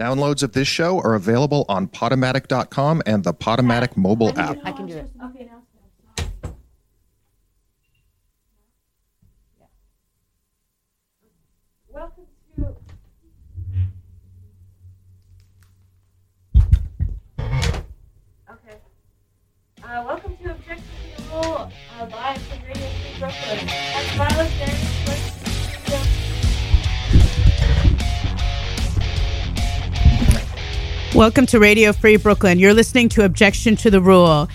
[0.00, 4.56] Downloads of this show are available on Podomatic.com and the Podomatic mobile app.
[4.64, 5.10] I can do it.
[5.22, 5.62] Okay, now.
[11.92, 12.24] Welcome
[12.56, 12.76] to.
[18.50, 18.78] Okay.
[19.84, 21.70] Uh, welcome to Objection to the Rule,
[22.00, 23.66] uh, live from Radio Free Brooklyn.
[23.66, 25.29] That's Violet Darius.
[31.14, 32.60] Welcome to Radio Free Brooklyn.
[32.60, 34.48] You're listening to Objection to the Rule.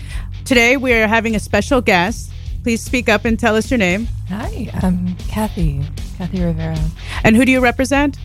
[0.45, 2.31] Today we are having a special guest.
[2.63, 4.07] Please speak up and tell us your name.
[4.29, 5.83] Hi, I'm Kathy,
[6.17, 6.79] Kathy Rivera.
[7.25, 8.17] And who do you represent?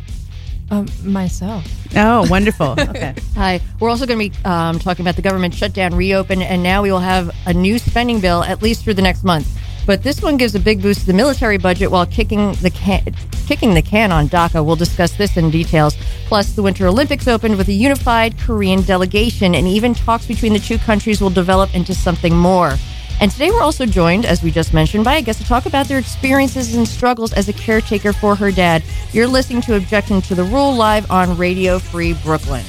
[0.70, 1.66] Um, myself.
[1.96, 2.76] Oh, wonderful.
[2.78, 3.16] Okay.
[3.34, 3.60] Hi.
[3.80, 6.92] We're also going to be um, talking about the government shutdown, reopen, and now we
[6.92, 9.48] will have a new spending bill at least through the next month.
[9.86, 13.14] But this one gives a big boost to the military budget while kicking the can,
[13.46, 14.64] kicking the can on DACA.
[14.64, 15.96] We'll discuss this in details.
[16.26, 20.58] Plus, the Winter Olympics opened with a unified Korean delegation, and even talks between the
[20.58, 22.76] two countries will develop into something more.
[23.20, 25.86] And today we're also joined, as we just mentioned, by a guest to talk about
[25.88, 28.82] their experiences and struggles as a caretaker for her dad.
[29.12, 32.64] You're listening to Objection to the Rule live on Radio Free Brooklyn.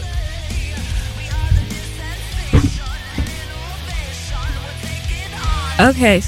[5.79, 6.21] Okay.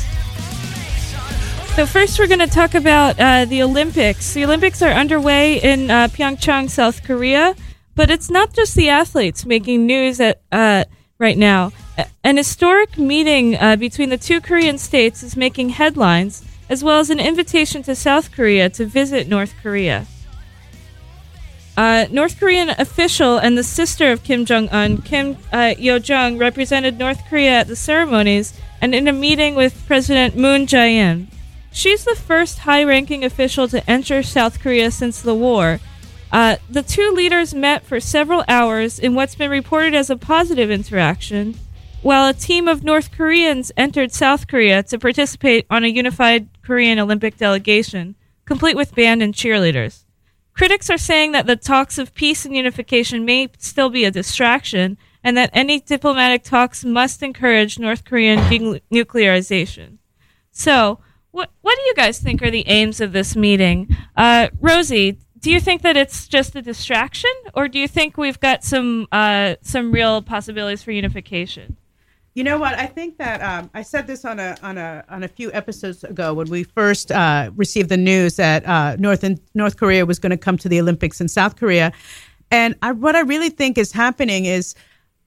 [1.75, 4.35] So first, we're going to talk about uh, the Olympics.
[4.35, 7.55] The Olympics are underway in uh, Pyeongchang, South Korea,
[7.95, 10.83] but it's not just the athletes making news at uh,
[11.17, 11.71] right now.
[12.23, 17.09] An historic meeting uh, between the two Korean states is making headlines, as well as
[17.09, 20.05] an invitation to South Korea to visit North Korea.
[21.75, 26.37] Uh, North Korean official and the sister of Kim Jong Un, Kim uh, Yo Jong,
[26.37, 31.29] represented North Korea at the ceremonies and in a meeting with President Moon Jae-in.
[31.73, 35.79] She's the first high-ranking official to enter South Korea since the war.
[36.31, 40.69] Uh, the two leaders met for several hours in what's been reported as a positive
[40.69, 41.55] interaction,
[42.03, 46.99] while a team of North Koreans entered South Korea to participate on a unified Korean
[46.99, 50.03] Olympic delegation, complete with band and cheerleaders.
[50.53, 54.97] Critics are saying that the talks of peace and unification may still be a distraction,
[55.23, 59.97] and that any diplomatic talks must encourage North Korean denuclearization.
[60.51, 60.99] So,
[61.33, 63.93] what what do you guys think are the aims of this meeting?
[64.15, 68.39] Uh, Rosie, do you think that it's just a distraction, or do you think we've
[68.39, 71.75] got some uh, some real possibilities for unification?
[72.35, 72.75] You know what?
[72.75, 76.03] I think that um, I said this on a on a on a few episodes
[76.03, 80.19] ago when we first uh, received the news that uh, North and North Korea was
[80.19, 81.91] going to come to the Olympics in South Korea,
[82.51, 84.75] and I, what I really think is happening is,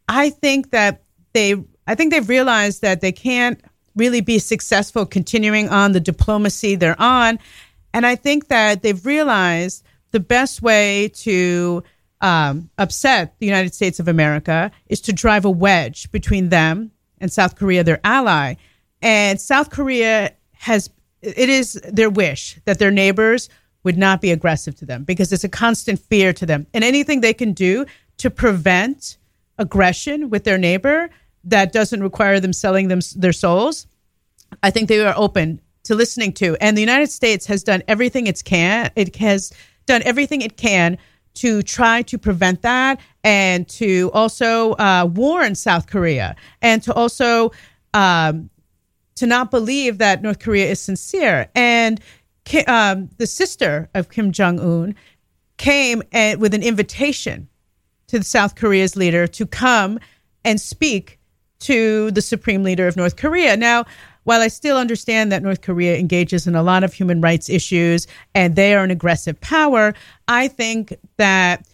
[0.08, 1.02] I think that
[1.32, 1.56] they
[1.88, 3.60] I think they've realized that they can't
[3.96, 7.38] really be successful continuing on the diplomacy they're on,
[7.92, 11.82] and I think that they've realized the best way to
[12.20, 17.32] um, upset the United States of America is to drive a wedge between them and
[17.32, 18.54] South Korea, their ally.
[19.02, 20.90] And South Korea has,
[21.22, 23.48] it is their wish that their neighbors
[23.82, 26.66] would not be aggressive to them because it's a constant fear to them.
[26.74, 27.86] And anything they can do
[28.18, 29.18] to prevent
[29.58, 31.10] aggression with their neighbor
[31.46, 33.86] that doesn't require them selling them their souls,
[34.62, 36.56] I think they are open to listening to.
[36.60, 38.90] And the United States has done everything it can.
[38.96, 39.52] It has
[39.86, 40.98] done everything it can
[41.34, 47.52] to try to prevent that and to also uh, warn South Korea and to also
[47.94, 48.50] um,
[49.16, 51.48] to not believe that North Korea is sincere.
[51.54, 52.00] And
[52.66, 54.94] um, the sister of Kim Jong Un
[55.56, 57.48] came and, with an invitation
[58.08, 59.98] to the South Korea's leader to come
[60.44, 61.15] and speak
[61.60, 63.56] to the supreme leader of North Korea.
[63.56, 63.84] Now,
[64.24, 68.06] while I still understand that North Korea engages in a lot of human rights issues
[68.34, 69.94] and they are an aggressive power,
[70.26, 71.68] I think that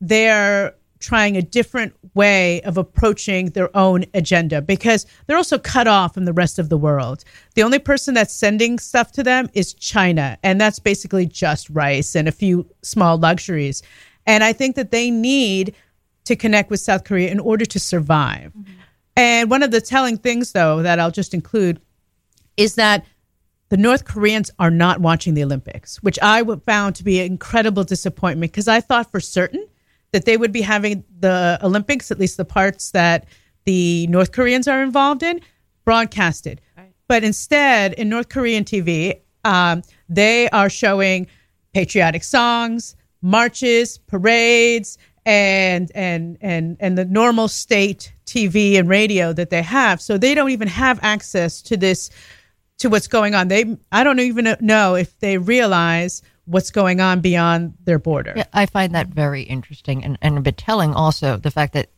[0.00, 6.14] they're trying a different way of approaching their own agenda because they're also cut off
[6.14, 7.24] from the rest of the world.
[7.54, 12.16] The only person that's sending stuff to them is China, and that's basically just rice
[12.16, 13.82] and a few small luxuries.
[14.26, 15.74] And I think that they need
[16.24, 18.52] to connect with South Korea in order to survive.
[18.52, 18.72] Mm-hmm.
[19.18, 21.80] And one of the telling things, though, that I'll just include
[22.56, 23.04] is that
[23.68, 27.82] the North Koreans are not watching the Olympics, which I found to be an incredible
[27.82, 29.66] disappointment because I thought for certain
[30.12, 33.26] that they would be having the Olympics, at least the parts that
[33.64, 35.40] the North Koreans are involved in,
[35.84, 36.60] broadcasted.
[37.08, 41.26] But instead, in North Korean TV, um, they are showing
[41.74, 49.50] patriotic songs, marches, parades, and and and and the normal state TV and radio that
[49.50, 50.00] they have.
[50.00, 52.10] So they don't even have access to this
[52.78, 53.48] to what's going on.
[53.48, 58.32] They I don't even know if they realize what's going on beyond their border.
[58.36, 61.90] Yeah, I find that very interesting and, and a bit telling also the fact that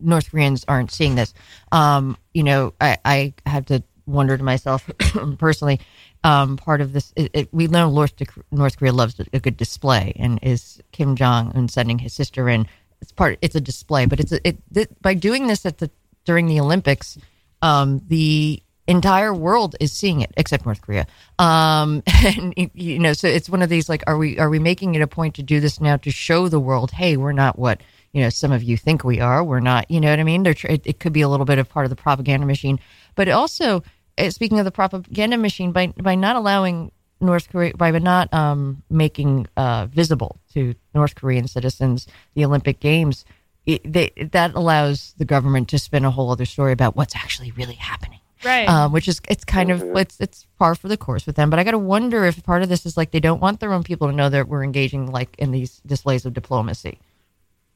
[0.00, 1.34] North Koreans aren't seeing this.
[1.72, 4.90] Um, you know, I, I have to wonder to myself
[5.38, 5.80] personally,
[6.24, 8.14] um, part of this, it, it, we know North,
[8.50, 12.66] North Korea loves a good display and is Kim Jong un sending his sister in.
[13.00, 15.90] It's part, it's a display, but it's a, it, by doing this at the,
[16.24, 17.16] during the Olympics,
[17.62, 21.06] um, the entire world is seeing it except North Korea.
[21.38, 24.94] Um, and you know, so it's one of these like, are we are we making
[24.94, 27.80] it a point to do this now to show the world, hey, we're not what
[28.12, 29.44] you know some of you think we are.
[29.44, 29.90] We're not.
[29.90, 30.44] You know what I mean?
[30.46, 32.80] It, it could be a little bit of part of the propaganda machine,
[33.14, 33.82] but also
[34.16, 38.82] eh, speaking of the propaganda machine, by by not allowing North Korea by not um,
[38.90, 43.24] making uh, visible to North Korean citizens the Olympic Games.
[43.66, 47.50] It, they, that allows the government to spin a whole other story about what's actually
[47.50, 48.68] really happening right?
[48.68, 51.50] Um, which is it's kind of it's it's par for the course with them.
[51.50, 53.72] But I got to wonder if part of this is like they don't want their
[53.72, 56.98] own people to know that we're engaging like in these displays of diplomacy.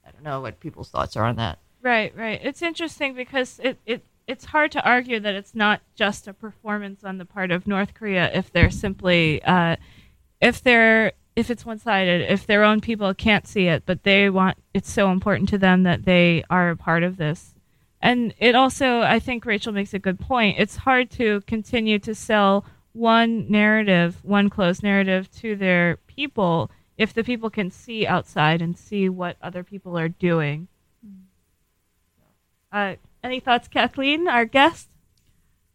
[0.07, 1.59] I don't know what people's thoughts are on that.
[1.83, 2.41] Right, right.
[2.43, 7.05] It's interesting because it, it it's hard to argue that it's not just a performance
[7.05, 9.77] on the part of North Korea if they're simply uh,
[10.41, 14.29] if they're if it's one sided, if their own people can't see it, but they
[14.31, 17.55] want it's so important to them that they are a part of this.
[18.01, 20.59] And it also i think rachel makes a good point.
[20.59, 27.15] It's hard to continue to sell one narrative one closed narrative to their people if
[27.15, 30.69] the people can see outside and see what other people are doing.
[32.71, 34.89] Uh, any thoughts kathleen our guest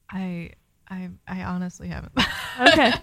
[0.09, 0.51] I
[0.89, 2.13] I I honestly haven't.
[2.59, 2.93] okay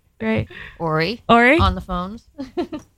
[0.20, 0.48] great
[0.78, 2.28] Ori, ori on the phones.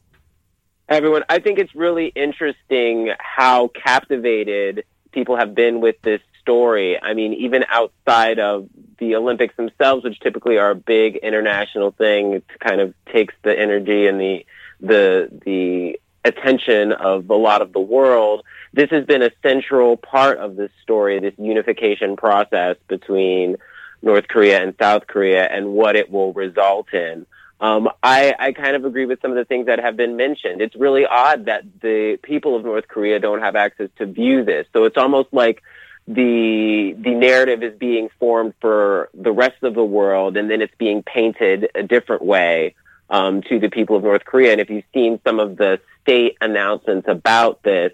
[0.89, 1.25] everyone.
[1.29, 7.01] I think it's really interesting how captivated people have been with this story.
[7.01, 8.69] I mean, even outside of
[8.99, 13.59] the Olympics themselves, which typically are a big international thing, it kind of takes the
[13.59, 14.45] energy and the
[14.81, 18.45] the the attention of a lot of the world.
[18.73, 23.57] This has been a central part of this story, this unification process between
[24.03, 27.27] North Korea and South Korea and what it will result in.
[27.61, 30.61] Um, I, I kind of agree with some of the things that have been mentioned.
[30.61, 34.67] It's really odd that the people of North Korea don't have access to view this.
[34.73, 35.63] So it's almost like
[36.07, 40.75] the the narrative is being formed for the rest of the world, and then it's
[40.77, 42.75] being painted a different way
[43.11, 44.53] um, to the people of North Korea.
[44.53, 47.93] And if you've seen some of the state announcements about this,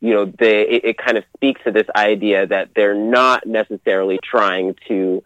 [0.00, 4.74] you know, it, it kind of speaks to this idea that they're not necessarily trying
[4.88, 5.22] to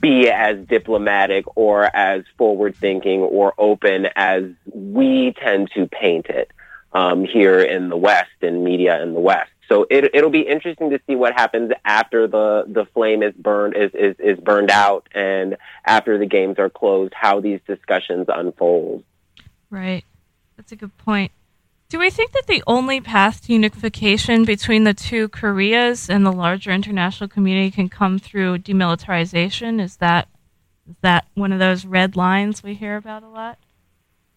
[0.00, 6.50] be as diplomatic or as forward thinking or open as we tend to paint it
[6.92, 9.50] um, here in the West in media in the West.
[9.70, 13.76] So it, it'll be interesting to see what happens after the, the flame is burned
[13.76, 15.56] is, is, is burned out and
[15.86, 19.04] after the games are closed, how these discussions unfold.
[19.70, 20.04] Right.
[20.56, 21.30] That's a good point.
[21.88, 26.32] Do we think that the only path to unification between the two Koreas and the
[26.32, 29.80] larger international community can come through demilitarization?
[29.80, 30.28] Is that
[30.88, 33.58] is that one of those red lines we hear about a lot?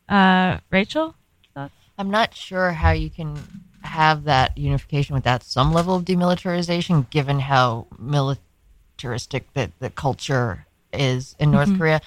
[0.08, 1.16] Uh, Rachel,
[1.56, 1.74] thoughts?
[1.98, 3.40] I'm not sure how you can
[3.84, 11.36] have that unification without some level of demilitarization, given how militaristic the, the culture is
[11.40, 12.02] in North Korea.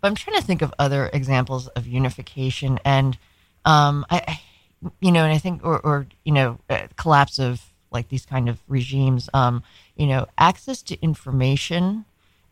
[0.00, 3.18] But I'm trying to think of other examples of unification, and
[3.64, 4.40] um, I, I,
[5.00, 8.48] you know, and I think, or, or you know, uh, collapse of like these kind
[8.48, 9.28] of regimes.
[9.34, 9.62] Um,
[9.96, 12.06] you know, access to information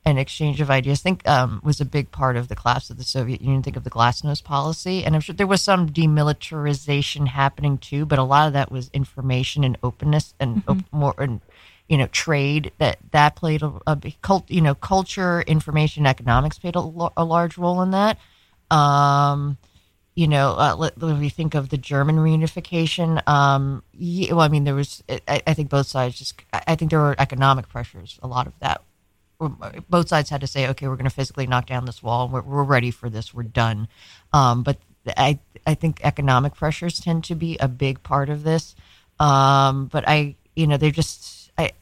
[0.09, 1.01] and exchange of ideas.
[1.01, 3.63] I think um, was a big part of the collapse of the Soviet Union.
[3.63, 8.07] Think of the Glasnost policy, and I'm sure there was some demilitarization happening too.
[8.07, 11.41] But a lot of that was information and openness and op- more and
[11.89, 14.51] you know trade that that played a, a cult.
[14.51, 18.19] You know, culture, information, economics played a, a large role in that.
[18.71, 19.59] Um,
[20.19, 23.23] you know, uh, let, let me think of the German reunification.
[23.29, 26.91] Um, yeah, well, I mean, there was, I, I think both sides just, I think
[26.91, 28.19] there were economic pressures.
[28.21, 28.83] A lot of that,
[29.39, 32.29] both sides had to say, okay, we're going to physically knock down this wall.
[32.29, 33.33] We're, we're ready for this.
[33.33, 33.89] We're done.
[34.33, 34.79] Um, but
[35.17, 38.75] I, I think economic pressures tend to be a big part of this.
[39.21, 41.73] Um, but I, you know, they just, I,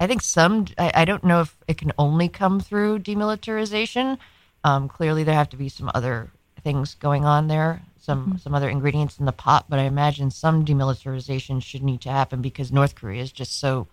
[0.00, 4.18] I think some, I, I don't know if it can only come through demilitarization.
[4.64, 6.30] Um, clearly, there have to be some other
[6.62, 9.66] things going on there, some some other ingredients in the pot.
[9.68, 13.86] But I imagine some demilitarization should need to happen because North Korea is just so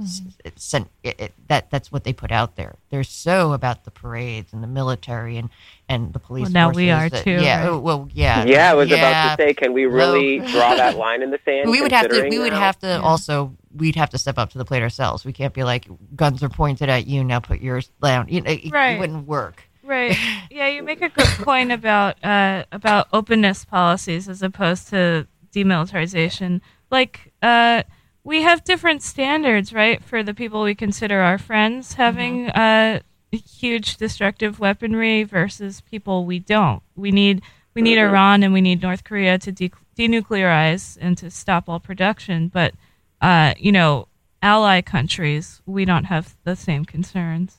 [0.00, 2.76] s- it's sent, it, it, that that's what they put out there.
[2.90, 5.50] They're so about the parades and the military and
[5.88, 6.44] and the police.
[6.44, 7.60] Well, now we are that- too, Yeah.
[7.60, 7.68] right?
[7.68, 8.44] oh, Well, yeah.
[8.44, 8.96] Yeah, I was yeah.
[8.96, 11.70] about to say, can we really draw that line in the sand?
[11.70, 12.60] we would have to we would now?
[12.60, 15.64] have to also we'd have to step up to the plate ourselves we can't be
[15.64, 18.98] like guns are pointed at you now put yours down you know, it, it Right.
[18.98, 20.16] wouldn't work Right.
[20.50, 26.60] Yeah, you make a good point about uh, about openness policies as opposed to demilitarization.
[26.90, 27.82] Like, uh,
[28.24, 33.00] we have different standards, right, for the people we consider our friends having uh,
[33.32, 36.82] huge destructive weaponry versus people we don't.
[36.94, 37.42] We need
[37.74, 41.80] we need Iran and we need North Korea to de- denuclearize and to stop all
[41.80, 42.74] production, but
[43.20, 44.08] uh, you know,
[44.42, 47.58] ally countries, we don't have the same concerns.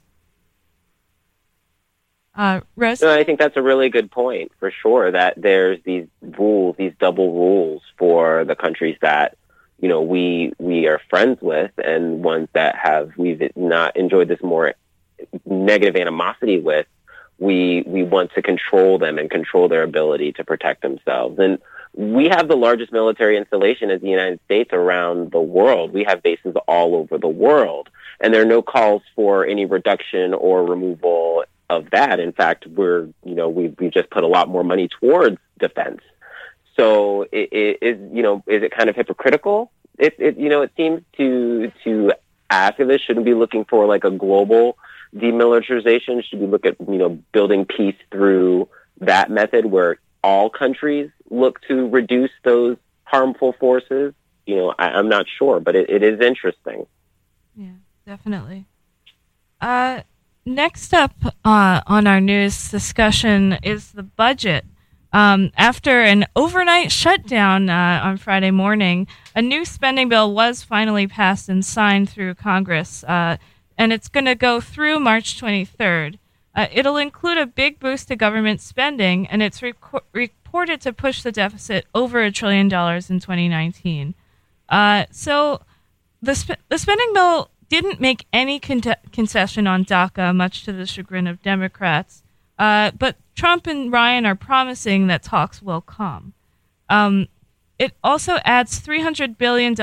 [2.35, 3.01] Uh, Rose?
[3.01, 5.11] No, I think that's a really good point for sure.
[5.11, 9.37] That there's these rules, these double rules for the countries that
[9.83, 14.41] you know we we are friends with, and ones that have we've not enjoyed this
[14.41, 14.75] more
[15.45, 16.87] negative animosity with.
[17.37, 21.37] We we want to control them and control their ability to protect themselves.
[21.37, 21.59] And
[21.93, 25.91] we have the largest military installation as the United States around the world.
[25.91, 27.89] We have bases all over the world,
[28.21, 32.21] and there are no calls for any reduction or removal of that.
[32.21, 35.99] In fact, we're you know we we just put a lot more money towards defense.
[36.75, 39.71] So it, you know is it kind of hypocritical?
[39.97, 42.13] It, it you know it seems to to
[42.51, 44.77] activists shouldn't be looking for like a global
[45.15, 46.23] demilitarization.
[46.23, 48.69] Should we look at you know building peace through
[49.01, 54.13] that method where all countries look to reduce those harmful forces?
[54.45, 56.85] You know, I, I'm not sure, but it, it is interesting.
[57.55, 57.75] Yeah,
[58.05, 58.65] definitely.
[59.61, 60.01] Uh,
[60.45, 61.13] next up
[61.45, 64.65] uh, on our news discussion is the budget.
[65.13, 71.05] Um, after an overnight shutdown uh, on Friday morning, a new spending bill was finally
[71.05, 73.37] passed and signed through Congress, uh,
[73.77, 76.17] and it's going to go through March 23rd.
[76.55, 81.31] Uh, it'll include a big boost to government spending, and it's reported to push the
[81.31, 84.15] deficit over a trillion dollars in 2019.
[84.67, 85.61] Uh, so
[86.23, 90.87] the, sp- the spending bill didn't make any con- concession on DACA, much to the
[90.87, 92.22] chagrin of Democrats.
[92.63, 96.31] Uh, but Trump and Ryan are promising that talks will come.
[96.87, 97.27] Um,
[97.77, 99.73] it also adds $300 billion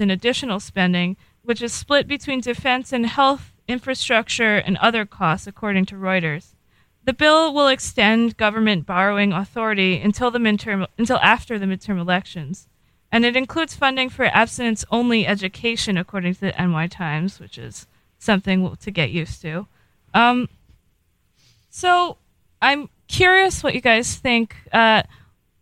[0.00, 5.84] in additional spending, which is split between defense and health infrastructure and other costs, according
[5.86, 6.54] to Reuters.
[7.04, 12.68] The bill will extend government borrowing authority until the midterm until after the midterm elections,
[13.12, 17.86] and it includes funding for abstinence-only education, according to the NY Times, which is
[18.18, 19.66] something to get used to.
[20.14, 20.48] Um,
[21.68, 22.16] so
[22.62, 24.56] I'm curious what you guys think.
[24.72, 25.02] Uh,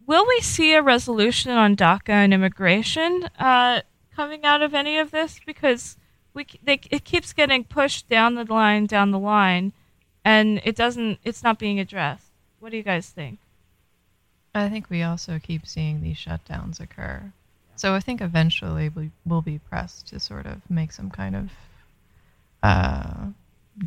[0.07, 3.83] will we see a resolution on DACA and immigration uh,
[4.15, 5.41] coming out of any of this?
[5.47, 5.97] Because
[6.35, 9.73] we they, it keeps getting pushed down the line, down the line,
[10.25, 11.19] and it doesn't.
[11.25, 12.33] It's not being addressed.
[12.61, 13.39] What do you guys think?
[14.55, 17.33] I think we also keep seeing these shutdowns occur.
[17.77, 21.51] So I think eventually we will be pressed to sort of make some kind of
[22.63, 23.27] uh,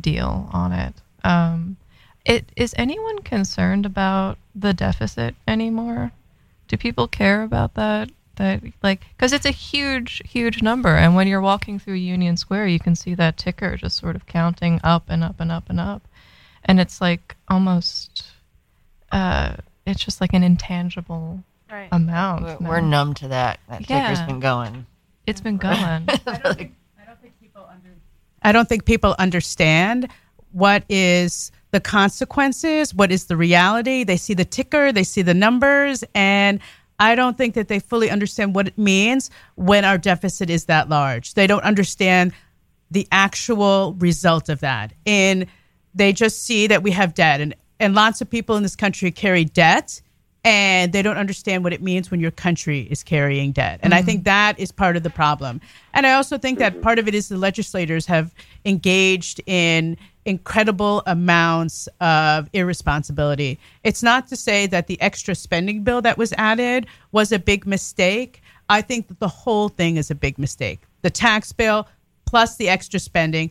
[0.00, 0.94] deal on it.
[1.24, 1.76] Um,
[2.24, 6.12] it is anyone concerned about the deficit anymore?
[6.68, 8.10] Do people care about that?
[8.36, 12.68] That like because it's a huge, huge number, and when you're walking through Union Square,
[12.68, 15.78] you can see that ticker just sort of counting up and up and up and
[15.78, 16.08] up,
[16.64, 18.24] and it's like almost,
[19.10, 21.88] uh, it's just like an intangible Right.
[21.92, 22.60] amount.
[22.60, 23.58] We're, we're numb to that.
[23.68, 24.00] That Yeah.
[24.02, 24.86] ticker's been going.
[25.26, 26.08] It's been going.
[28.42, 30.08] I don't think people understand
[30.52, 34.04] what is the consequences, what is the reality.
[34.04, 36.60] They see the ticker, they see the numbers, and
[36.98, 40.88] I don't think that they fully understand what it means when our deficit is that
[40.88, 41.34] large.
[41.34, 42.32] They don't understand
[42.92, 44.92] the actual result of that.
[45.04, 45.46] And
[45.94, 49.10] they just see that we have debt and, and lots of people in this country
[49.10, 50.00] carry debt
[50.44, 53.80] and they don't understand what it means when your country is carrying debt.
[53.82, 54.06] And I mm-hmm.
[54.06, 55.60] think that is part of the problem.
[55.94, 56.82] And I also think that mm-hmm.
[56.82, 63.58] part of it is the legislators have engaged in incredible amounts of irresponsibility.
[63.82, 67.66] It's not to say that the extra spending bill that was added was a big
[67.66, 68.42] mistake.
[68.68, 70.82] I think that the whole thing is a big mistake.
[71.02, 71.88] The tax bill
[72.26, 73.50] plus the extra spending,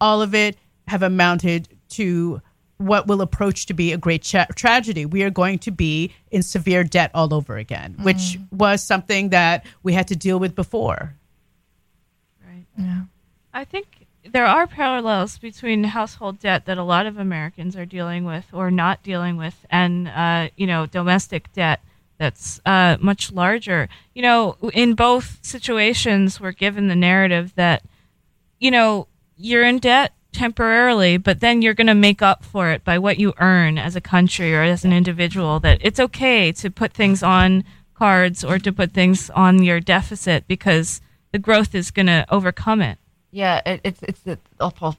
[0.00, 2.40] all of it have amounted to
[2.78, 5.06] what will approach to be a great tra- tragedy.
[5.06, 8.04] We are going to be in severe debt all over again, mm-hmm.
[8.04, 11.14] which was something that we had to deal with before.
[12.44, 12.66] Right.
[12.76, 13.02] yeah.
[13.54, 14.01] I think
[14.32, 18.70] there are parallels between household debt that a lot of Americans are dealing with or
[18.70, 21.80] not dealing with, and uh, you know, domestic debt
[22.18, 23.88] that's uh, much larger.
[24.14, 27.82] You know, in both situations, we're given the narrative that
[28.58, 32.84] you know you're in debt temporarily, but then you're going to make up for it
[32.84, 35.60] by what you earn as a country or as an individual.
[35.60, 40.48] That it's okay to put things on cards or to put things on your deficit
[40.48, 42.98] because the growth is going to overcome it.
[43.32, 44.38] Yeah, it, it's it's the,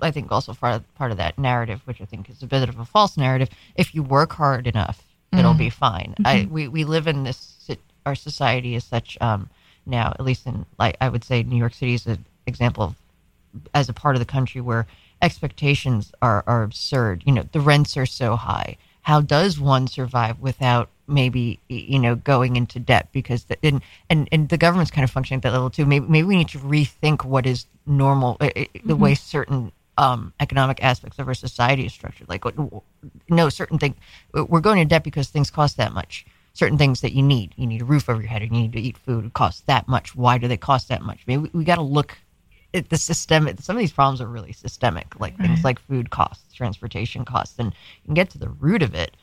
[0.02, 2.68] I think also part of, part of that narrative, which I think is a bit
[2.68, 3.50] of a false narrative.
[3.76, 6.16] If you work hard enough, it'll be fine.
[6.26, 7.54] I we, we live in this
[8.06, 9.50] our society is such um,
[9.86, 12.96] now, at least in like I would say New York City is an example of
[13.74, 14.88] as a part of the country where
[15.22, 17.24] expectations are, are absurd.
[17.26, 18.78] You know, the rents are so high.
[19.02, 23.10] How does one survive without maybe you know going into debt?
[23.12, 25.86] Because the, and, and and the government's kind of functioning at that level too.
[25.86, 30.34] Maybe maybe we need to rethink what is normal, uh, uh, the way certain um,
[30.40, 32.30] economic aspects of our society is structured.
[32.30, 32.44] Like,
[33.30, 33.96] no, certain thing
[34.34, 36.26] we're going into debt because things cost that much.
[36.54, 38.74] Certain things that you need, you need a roof over your head, and you need
[38.74, 39.26] to eat food.
[39.26, 40.16] It costs that much.
[40.16, 41.24] Why do they cost that much?
[41.26, 42.18] Maybe we, we got to look
[42.76, 43.60] at the systemic.
[43.60, 47.68] Some of these problems are really systemic, like things like food costs, transportation costs, and
[47.68, 49.18] you can get to the root of it.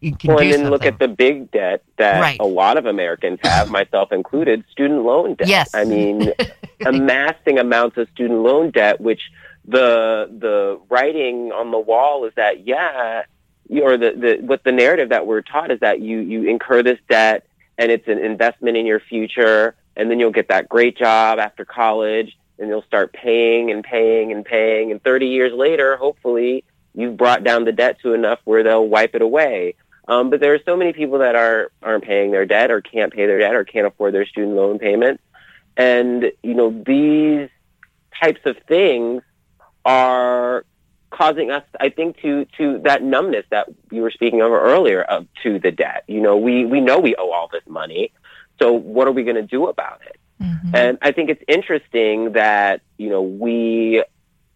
[0.00, 2.38] You can Well, and then look at the big debt that Right.
[2.40, 5.48] a lot of Americans have, myself included, student loan debt.
[5.48, 5.74] Yes.
[5.74, 6.32] I mean,
[6.86, 9.20] amassing amounts of student loan debt, which
[9.66, 13.24] the the writing on the wall is that yeah,
[13.70, 16.98] or the, the what the narrative that we're taught is that you you incur this
[17.08, 17.46] debt
[17.80, 21.64] and it's an investment in your future, and then you'll get that great job after
[21.64, 26.62] college, and you'll start paying and paying and paying, and 30 years later, hopefully,
[26.94, 29.74] you've brought down the debt to enough where they'll wipe it away.
[30.10, 33.12] Um, but there are so many people that are aren't paying their debt or can't
[33.12, 35.22] pay their debt or can't afford their student loan payments,
[35.76, 37.48] and you know these
[38.20, 39.22] types of things
[39.84, 40.64] are
[41.10, 45.28] causing us, I think, to to that numbness that you were speaking of earlier of
[45.44, 46.02] to the debt.
[46.08, 48.12] You know, we we know we owe all this money,
[48.60, 50.16] so what are we going to do about it?
[50.42, 50.74] Mhm.
[50.74, 54.02] And I think it's interesting that, you know, we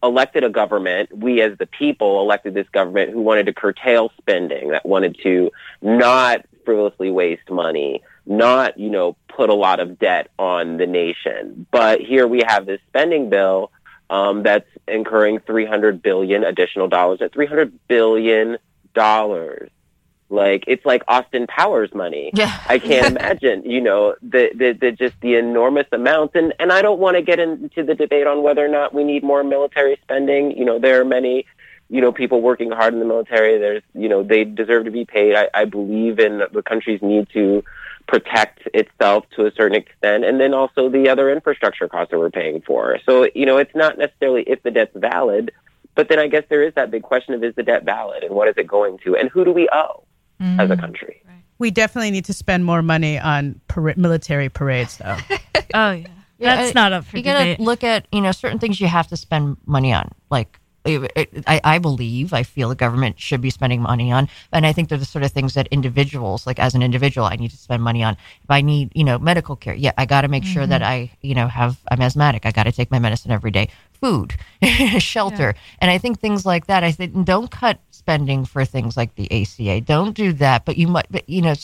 [0.04, 4.68] elected a government, we as the people elected this government who wanted to curtail spending,
[4.70, 5.50] that wanted to
[5.82, 11.66] not frivolously waste money, not, you know, put a lot of debt on the nation.
[11.70, 13.70] But here we have this spending bill
[14.10, 18.58] um, that's incurring 300 billion additional dollars at 300 billion
[18.94, 19.70] dollars.
[20.30, 22.30] Like it's like Austin Powers money.
[22.34, 26.34] yeah, I can't imagine, you know, the, the, the just the enormous amounts.
[26.34, 29.04] And, and I don't want to get into the debate on whether or not we
[29.04, 30.56] need more military spending.
[30.56, 31.46] You know, there are many,
[31.90, 33.58] you know, people working hard in the military.
[33.58, 35.36] There's, you know, they deserve to be paid.
[35.36, 37.62] I, I believe in the country's need to
[38.06, 40.24] protect itself to a certain extent.
[40.24, 42.98] And then also the other infrastructure costs that we're paying for.
[43.06, 45.52] So, you know, it's not necessarily if the debt's valid,
[45.94, 48.34] but then I guess there is that big question of is the debt valid and
[48.34, 50.04] what is it going to and who do we owe
[50.58, 50.80] as a mm.
[50.80, 51.20] country?
[51.58, 55.16] We definitely need to spend more money on para- military parades, though.
[55.72, 56.06] Oh yeah,
[56.38, 58.86] Yeah, that's I- not up for you gotta look at you know certain things you
[58.86, 63.18] have to spend money on like it- it- I, I believe i feel the government
[63.18, 66.46] should be spending money on and i think they're the sort of things that individuals
[66.46, 68.16] like as an individual i need to spend money on.
[68.42, 71.10] If i need you know medical care yeah i got to make sure that i
[71.22, 72.46] you know have i'm asthmatic.
[72.46, 73.68] I got to take my medicine every day.
[73.92, 74.34] Food
[74.98, 75.54] shelter.
[75.78, 79.28] And i think things like that i think don't cut spending for things like the
[79.32, 81.54] aca don't do that but you might but you know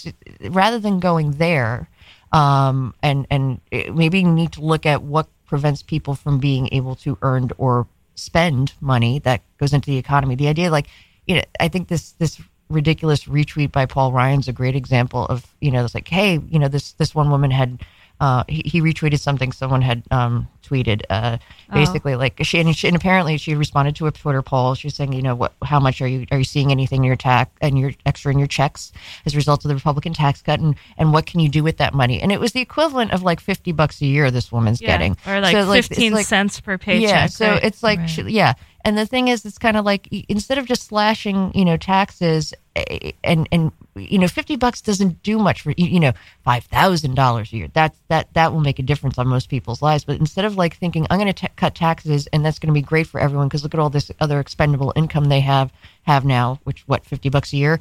[0.50, 1.88] rather than going there
[2.32, 6.94] um, and and maybe you need to look at what prevents people from being able
[6.94, 10.34] to earn or spend money that goes into the economy.
[10.34, 10.86] The idea, like,
[11.26, 15.52] you know, I think this this ridiculous retweet by Paul Ryan's a great example of
[15.60, 17.82] you know, it's like, hey, you know, this this one woman had.
[18.20, 21.02] Uh, he, he retweeted something someone had um, tweeted.
[21.08, 21.38] Uh,
[21.72, 24.74] basically, like she and, she and apparently she responded to a Twitter poll.
[24.74, 27.04] She was saying, you know, what, how much are you are you seeing anything in
[27.04, 28.92] your tax and your extra in your checks
[29.24, 31.78] as a result of the Republican tax cut, and and what can you do with
[31.78, 32.20] that money?
[32.20, 35.16] And it was the equivalent of like fifty bucks a year this woman's Yeah, getting,
[35.26, 37.08] or like So, fifteen like- cents per paycheck.
[37.08, 37.64] yeah, so right?
[37.64, 38.10] it's like Right.
[38.10, 38.52] sh- yeah,
[38.84, 42.52] and the thing is, it's kind of like instead of just slashing, you know, taxes,
[42.76, 43.72] eh, and and
[44.08, 46.00] you know, fifty bucks doesn't do much for you.
[46.00, 46.12] Know,
[46.44, 47.68] five thousand dollars a year.
[47.72, 50.04] That's that that will make a difference on most people's lives.
[50.04, 52.82] But instead of like thinking I'm going to cut taxes and that's going to be
[52.82, 56.60] great for everyone because look at all this other expendable income they have have now,
[56.64, 57.80] which what fifty bucks a year.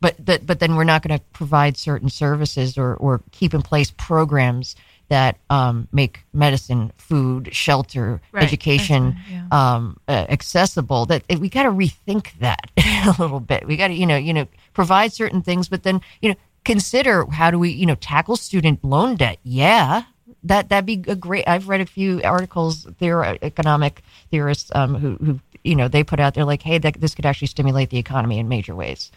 [0.00, 3.62] But but but then we're not going to provide certain services or or keep in
[3.62, 4.76] place programs
[5.10, 8.42] that um, make medicine, food, shelter, Right.
[8.44, 11.06] education That's right, um, uh, accessible.
[11.06, 13.66] That we got to rethink that a little bit.
[13.66, 17.26] We got to you know you know provide certain things, but then you know consider
[17.26, 19.38] how do we you know tackle student loan debt?
[19.42, 20.04] Yeah.
[20.44, 21.46] That that'd be a great.
[21.46, 22.84] I've read a few articles.
[22.98, 26.78] There are economic theorists um, who who you know they put out there like, hey,
[26.78, 29.10] that, this could actually stimulate the economy in major ways.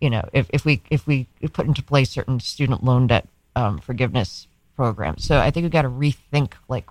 [0.00, 3.78] You know, if, if we if we put into place certain student loan debt um,
[3.78, 5.24] forgiveness programs.
[5.24, 6.86] So I think we've got to rethink like,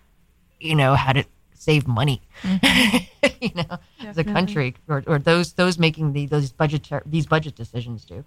[0.60, 2.22] you know, how to save money.
[3.42, 7.56] you know, as a country or, or those those making the those budget these budget
[7.56, 8.24] decisions do.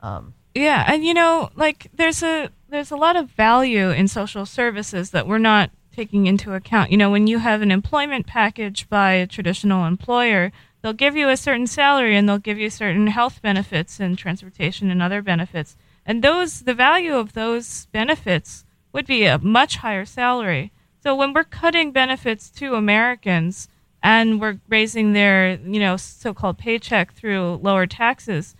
[0.00, 4.44] Um, Yeah, and you know, like there's a there's a lot of value in social
[4.46, 6.90] services that we're not taking into account.
[6.90, 11.28] You know, when you have an employment package by a traditional employer, they'll give you
[11.28, 15.76] a certain salary and they'll give you certain health benefits and transportation and other benefits.
[16.04, 20.72] And those, the value of those benefits would be a much higher salary.
[21.02, 23.68] So when we're cutting benefits to Americans
[24.02, 28.54] and we're raising their, you know, so-called paycheck through lower taxes,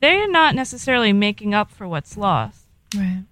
[0.00, 2.66] they're not necessarily making up for what's lost.
[2.94, 3.24] Right.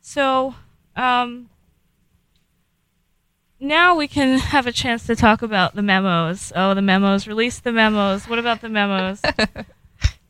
[0.00, 0.54] So,
[0.96, 1.50] um,
[3.60, 6.52] now we can have a chance to talk about the memos.
[6.54, 7.26] Oh, the memos.
[7.26, 8.28] Release the memos.
[8.28, 9.20] What about the memos?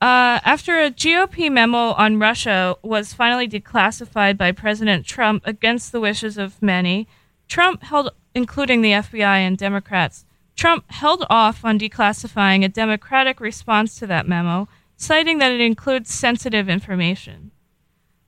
[0.01, 6.01] uh, after a GOP memo on Russia was finally declassified by President Trump against the
[6.01, 7.09] wishes of many,
[7.49, 13.99] Trump held, including the FBI and Democrats, Trump held off on declassifying a Democratic response
[13.99, 17.51] to that memo, citing that it includes sensitive information.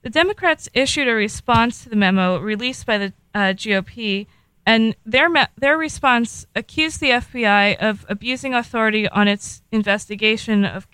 [0.03, 4.27] The Democrats issued a response to the memo released by the uh, GOP
[4.67, 10.87] and their me- their response accused the FBI of abusing authority on its investigation of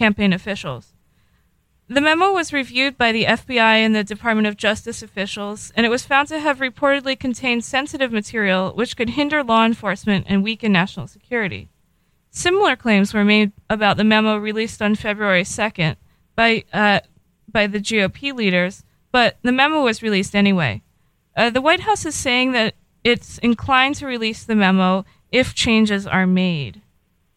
[0.00, 0.94] campaign officials.
[1.86, 5.90] The memo was reviewed by the FBI and the Department of Justice officials, and it
[5.90, 10.72] was found to have reportedly contained sensitive material which could hinder law enforcement and weaken
[10.72, 11.68] national security.
[12.30, 15.96] Similar claims were made about the memo released on February 2nd
[16.34, 17.00] by uh,
[17.46, 20.82] by the GOP leaders, but the memo was released anyway.
[21.36, 26.06] Uh, the White House is saying that it's inclined to release the memo if changes
[26.06, 26.80] are made.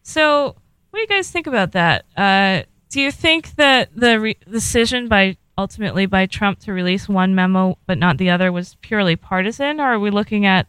[0.02, 0.56] So,
[0.94, 2.04] what do you guys think about that?
[2.16, 7.34] Uh, do you think that the re- decision by ultimately by Trump to release one
[7.34, 10.68] memo but not the other was purely partisan, or are we looking at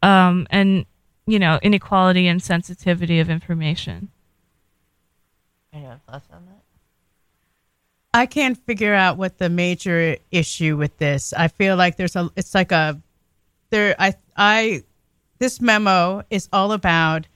[0.00, 0.86] um, and
[1.26, 4.10] you know inequality and sensitivity of information?
[5.72, 6.62] Any other thoughts on that?
[8.16, 11.32] I can't figure out what the major issue with this.
[11.32, 13.00] I feel like there's a it's like a
[13.70, 14.84] there I I
[15.40, 17.26] this memo is all about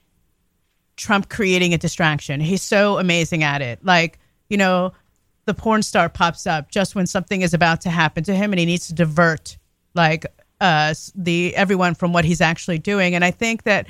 [0.98, 2.40] Trump creating a distraction.
[2.40, 3.82] He's so amazing at it.
[3.82, 4.18] Like,
[4.50, 4.92] you know,
[5.46, 8.60] the porn star pops up just when something is about to happen to him and
[8.60, 9.56] he needs to divert
[9.94, 10.26] like
[10.60, 13.14] uh the everyone from what he's actually doing.
[13.14, 13.88] And I think that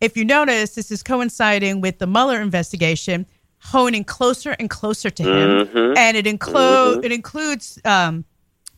[0.00, 3.26] if you notice, this is coinciding with the Mueller investigation
[3.58, 5.96] honing closer and closer to him, Mhm.
[5.98, 8.24] and it include it includes um,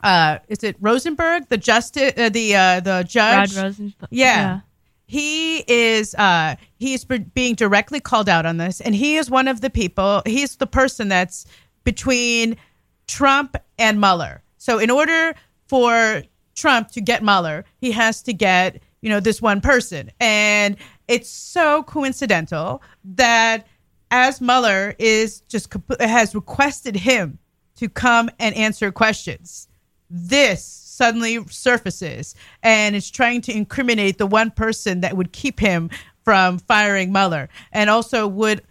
[0.03, 3.57] uh, is it Rosenberg, the justice, uh, the uh, the Rod judge?
[3.57, 3.95] Rosen.
[4.11, 4.61] Yeah.
[5.09, 9.63] He is uh, he's being directly called out on this, and he is one of
[9.63, 10.21] the people.
[10.27, 11.47] He's the person that's
[11.83, 12.59] between
[13.07, 14.43] Trump and Mueller.
[14.59, 15.35] So in order
[15.67, 16.23] for
[16.55, 20.77] Trump to get Mueller, he has to get you know this one person, and
[21.09, 23.67] it's so coincidental that
[24.11, 27.39] as Mueller is just has requested him
[27.77, 29.69] to come and answer questions,
[30.11, 32.35] this suddenly surfaces
[32.65, 35.89] and is trying to incriminate the one person that would keep him
[36.25, 38.63] from firing Mueller and also would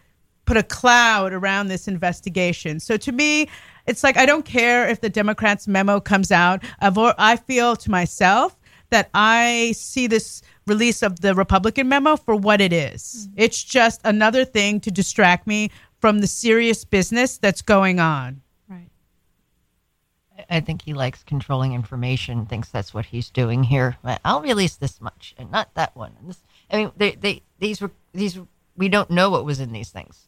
[0.46, 2.82] put a cloud around this investigation.
[2.82, 3.48] So to me,
[3.86, 6.64] it's like I don't care if the Democrats' memo comes out.
[6.82, 8.58] I feel to myself
[8.90, 13.28] that I see this release of the Republican memo for what it is.
[13.30, 13.34] Mm-hmm.
[13.38, 18.42] It's just another thing to distract me from the serious business that's going on.
[20.50, 22.46] I- I think he likes controlling information.
[22.46, 23.98] Thinks that's what he's doing here.
[24.04, 26.14] But I'll release this much and not that one.
[26.20, 26.40] And this,
[26.72, 28.40] I mean, they, they, these were these.
[28.76, 30.28] We don't know what was in these things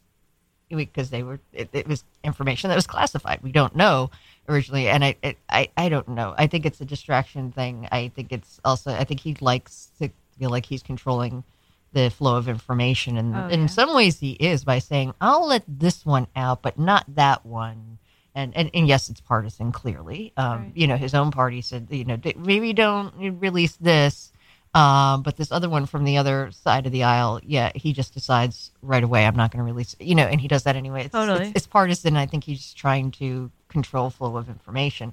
[0.68, 1.40] because they were.
[1.52, 3.40] It, it was information that was classified.
[3.42, 4.10] We don't know
[4.48, 6.34] originally, and I, it, I, I don't know.
[6.36, 7.88] I think it's a distraction thing.
[7.92, 8.92] I think it's also.
[8.92, 11.44] I think he likes to feel like he's controlling
[11.92, 13.66] the flow of information, and Oh, in yeah.
[13.66, 17.98] some ways he is by saying, "I'll let this one out, but not that one."
[18.34, 19.72] And and, and yes, it's partisan.
[19.72, 20.72] Clearly, um, Right.
[20.74, 24.32] you know, his own party said, you know, maybe don't release this,
[24.74, 28.14] um, but this other one from the other side of the aisle, yeah, he just
[28.14, 30.04] decides right away, I'm not going to release, it.
[30.04, 31.04] you know, and he does that anyway.
[31.06, 31.46] It's, Totally.
[31.48, 32.16] it's, it's partisan.
[32.16, 35.12] I think he's trying to control flow of information.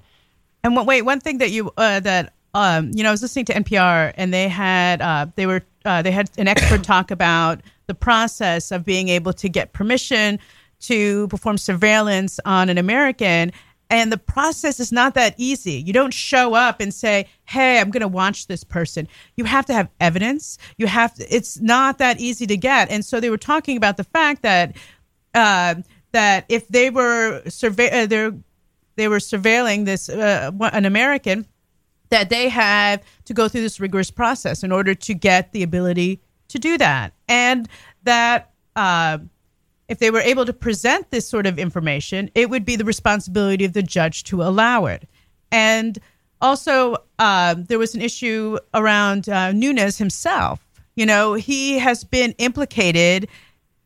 [0.62, 3.44] And one, wait, one thing that you uh, that um, you know, I was listening
[3.46, 7.60] to NPR, and they had uh, they were uh, they had an expert talk about
[7.86, 10.38] the process of being able to get permission
[10.80, 13.52] to perform surveillance on an American.
[13.90, 15.72] And the process is not that easy.
[15.72, 19.64] You don't show up and say, "Hey, I'm going to watch this person." You have
[19.66, 20.58] to have evidence.
[20.76, 22.90] You have to, it's not that easy to get.
[22.90, 24.76] And so they were talking about the fact that
[25.34, 25.76] uh,
[26.12, 28.34] that if they were survey, uh, they're
[28.96, 31.46] they were surveilling this uh, an American
[32.10, 36.20] that they have to go through this rigorous process in order to get the ability
[36.48, 37.68] to do that, and
[38.02, 39.18] that uh,
[39.88, 43.64] if they were able to present this sort of information, it would be the responsibility
[43.64, 45.08] of the judge to allow it.
[45.50, 45.98] And
[46.40, 50.64] also, um, there was an issue around uh, Nunes himself.
[50.94, 53.28] You know, he has been implicated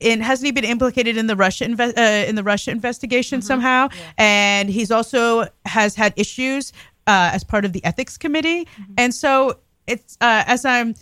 [0.00, 3.88] in hasn't he been implicated in the Russia inve- uh, in the Russia investigation somehow?
[4.18, 6.72] And he's also has had issues
[7.06, 8.66] uh, as part of the ethics committee.
[8.98, 10.94] And so it's uh, as I'm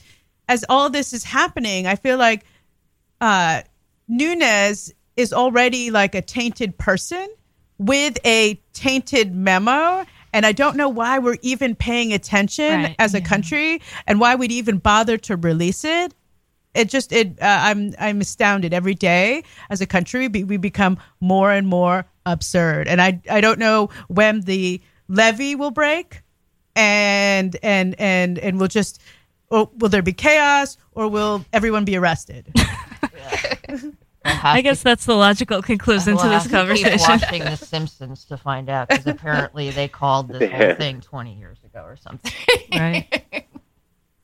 [0.49, 2.45] as all this is happening, I feel like
[3.21, 3.63] uh,
[4.11, 7.29] Nunes is already like a tainted person
[7.79, 10.05] with a tainted memo.
[10.33, 13.25] And I don't know why we're even paying attention Right, as a yeah.
[13.25, 16.13] country and why we'd even bother to release it.
[16.75, 20.99] It just it uh, I'm I'm astounded every day as a country we, we become
[21.21, 26.23] more and more absurd and I I don't know when the levee will break
[26.77, 29.01] and and and and we'll just
[29.49, 32.55] or will there be chaos or will everyone be arrested?
[34.25, 37.21] I guess that's the logical conclusion to We'll this have to keep conversation.
[37.21, 41.59] watching The Simpsons to find out because apparently they called this whole thing 20 years
[41.65, 42.33] ago or something.
[42.73, 43.25] right.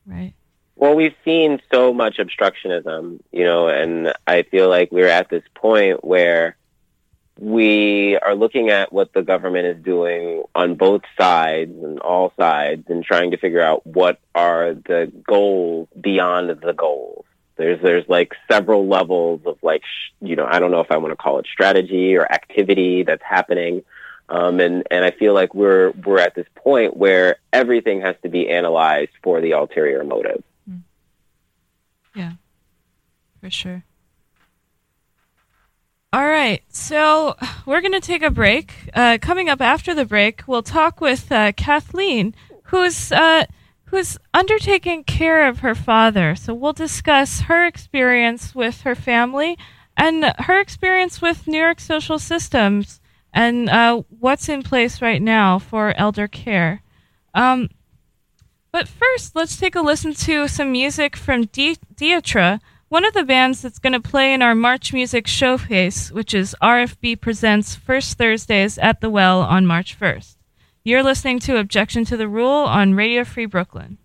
[0.08, 0.34] Right.
[0.76, 5.42] Well, we've seen so much obstructionism, you know, and I feel like we're at this
[5.56, 6.56] point where
[7.40, 12.84] we are looking at what the government is doing on both sides and all sides
[12.88, 17.25] and trying to figure out what are the goals beyond the goals.
[17.56, 20.98] There's there's like several levels of like sh- you know I don't know if I
[20.98, 23.82] want to call it strategy or activity that's happening,
[24.28, 28.28] um, and and I feel like we're we're at this point where everything has to
[28.28, 30.42] be analyzed for the ulterior motive.
[32.14, 32.32] Yeah,
[33.40, 33.84] for sure.
[36.12, 38.72] All right, so we're going to take a break.
[38.94, 43.44] Uh, coming up after the break, we'll talk with uh, Kathleen, who's uh,
[43.86, 46.34] who's undertaking care of her father.
[46.34, 49.56] So we'll discuss her experience with her family
[49.96, 53.00] and her experience with New York social systems
[53.32, 56.82] and uh, what's in place right now for elder care.
[57.34, 57.70] Um,
[58.72, 63.62] but first, let's take a listen to some music from Dietra, one of the bands
[63.62, 68.78] that's going to play in our March Music Showcase, which is RFB Presents First Thursdays
[68.78, 70.35] at the Well on March 1st.
[70.86, 73.98] You're listening to Objection to the Rule on Radio Free Brooklyn.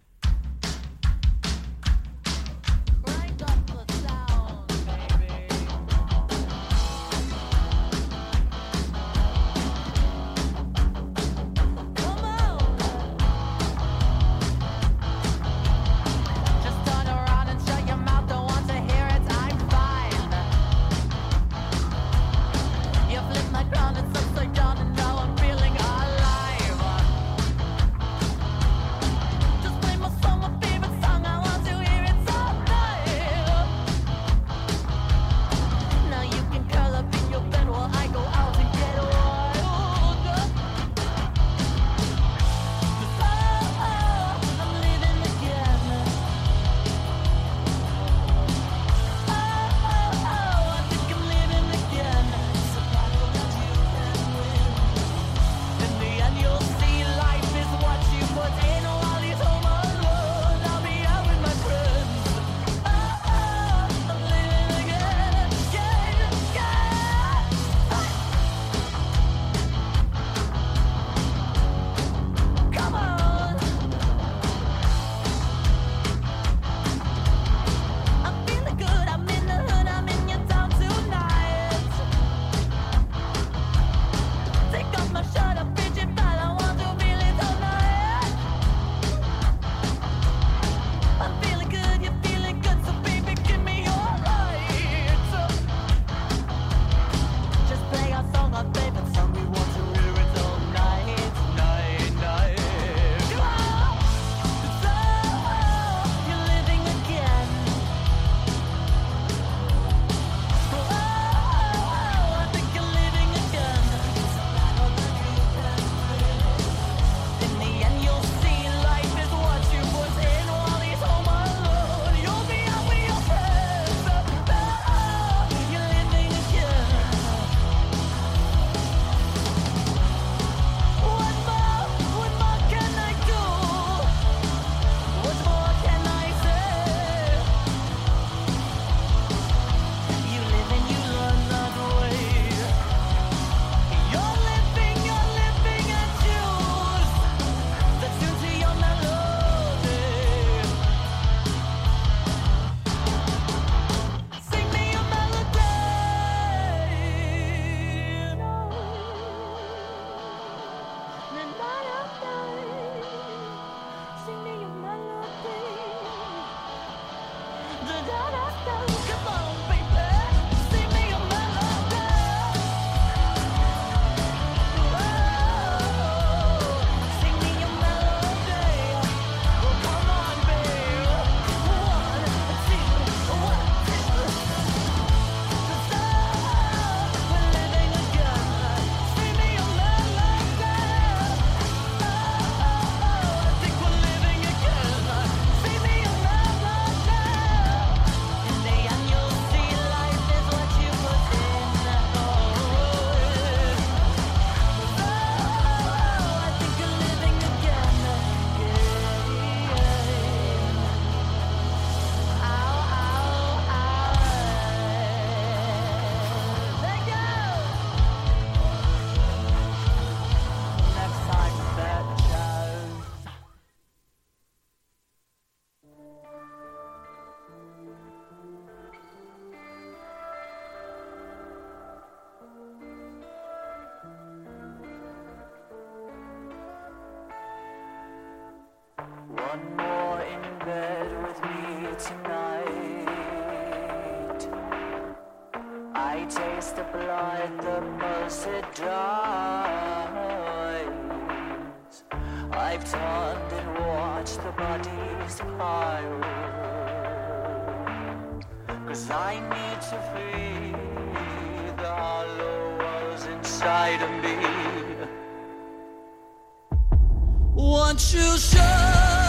[267.53, 269.20] Once you show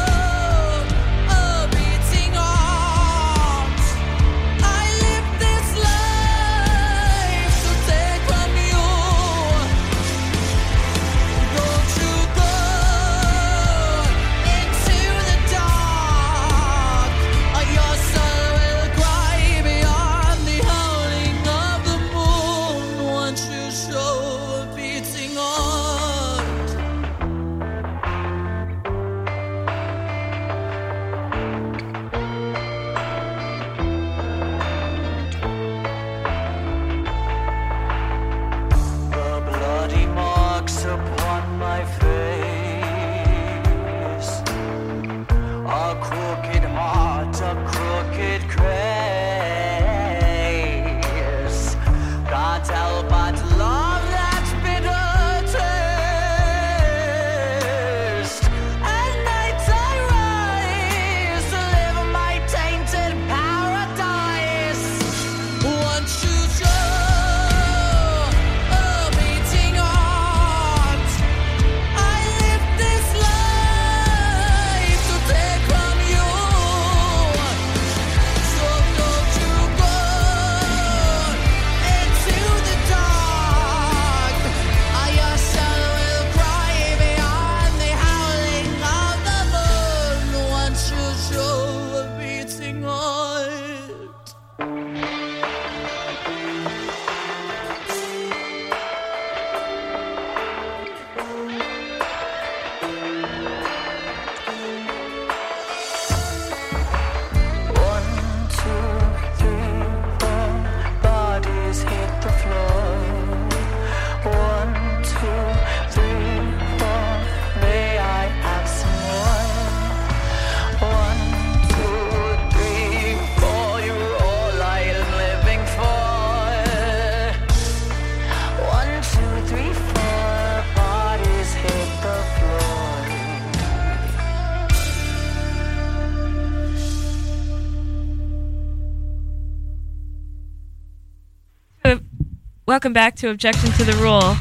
[142.72, 144.34] Welcome back to Objection to the Rule.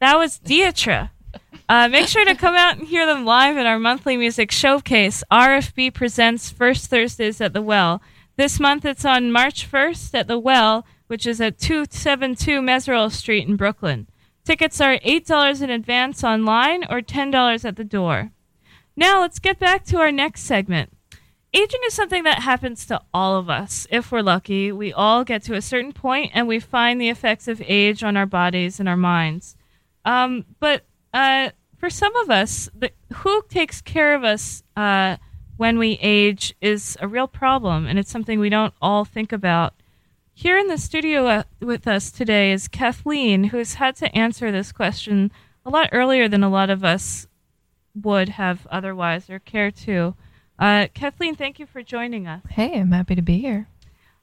[0.00, 1.10] That was Dietra.
[1.68, 5.22] Uh, make sure to come out and hear them live at our monthly music showcase.
[5.30, 8.02] RFB presents First Thursdays at the Well.
[8.34, 13.46] This month it's on March 1st at the Well, which is at 272 Meserole Street
[13.46, 14.08] in Brooklyn.
[14.44, 18.32] Tickets are $8 in advance online or $10 at the door.
[18.96, 20.95] Now let's get back to our next segment.
[21.56, 23.86] Aging is something that happens to all of us.
[23.90, 27.48] If we're lucky, we all get to a certain point and we find the effects
[27.48, 29.56] of age on our bodies and our minds.
[30.04, 30.84] Um, but
[31.14, 35.16] uh, for some of us, the, who takes care of us uh,
[35.56, 39.72] when we age is a real problem, and it's something we don't all think about.
[40.34, 44.52] Here in the studio uh, with us today is Kathleen, who has had to answer
[44.52, 45.32] this question
[45.64, 47.26] a lot earlier than a lot of us
[47.94, 50.14] would have otherwise or care to.
[50.58, 52.42] Uh, Kathleen, thank you for joining us.
[52.48, 53.68] Hey, I'm happy to be here.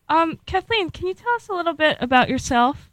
[0.10, 2.90] Um, Kathleen, can you tell us a little bit about yourself?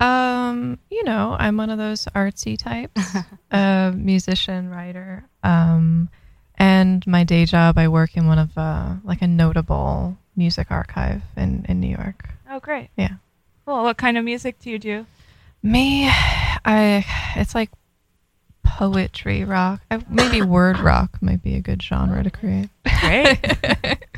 [0.00, 3.00] Um, you know, I'm one of those artsy types,
[3.50, 5.24] uh, musician, writer.
[5.42, 6.08] Um,
[6.56, 11.22] and my day job, I work in one of uh, like a notable music archive
[11.36, 12.28] in in New York.
[12.50, 12.90] Oh, great.
[12.96, 13.16] Yeah.
[13.64, 13.82] Cool.
[13.82, 15.06] What kind of music do you do?
[15.62, 17.04] Me, I
[17.36, 17.70] it's like
[18.68, 19.80] poetry rock.
[19.90, 22.68] I, maybe word rock might be a good genre to create.
[23.00, 23.38] Great.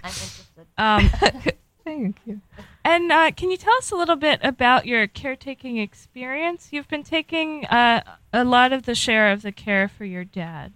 [0.03, 0.66] I'm interested.
[0.76, 1.11] Um,
[1.84, 2.40] Thank you.
[2.84, 6.68] and uh, can you tell us a little bit about your caretaking experience?
[6.70, 10.72] You've been taking uh, a lot of the share of the care for your dad.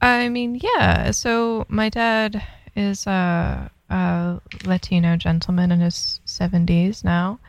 [0.00, 1.10] I mean, yeah.
[1.10, 2.42] So my dad
[2.76, 7.40] is a, a Latino gentleman in his 70s now,